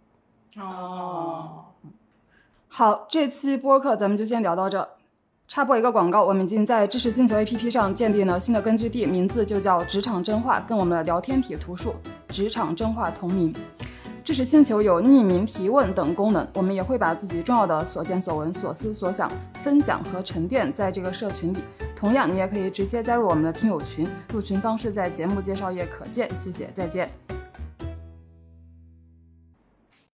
[0.58, 1.64] 哦，
[2.68, 4.86] 好，这期播客咱们就先聊到这。
[5.46, 11.94] 插播一个广告，我们已经在知识星球 APP 上建立了新的根据地，名字就叫职场真话，跟我们的聊天体图数
[12.28, 13.54] 职场真话同名。
[14.24, 19.30] 知识星球有匿名提问等功能，我们也会把自己重要的所见所闻、所思所想
[19.62, 21.58] 分享和沉淀在这个社群里。
[21.94, 26.26] 同样，你也可以直接加入我们的听友群，入群方式在节目介绍页可见。
[26.38, 27.08] 谢谢，再见。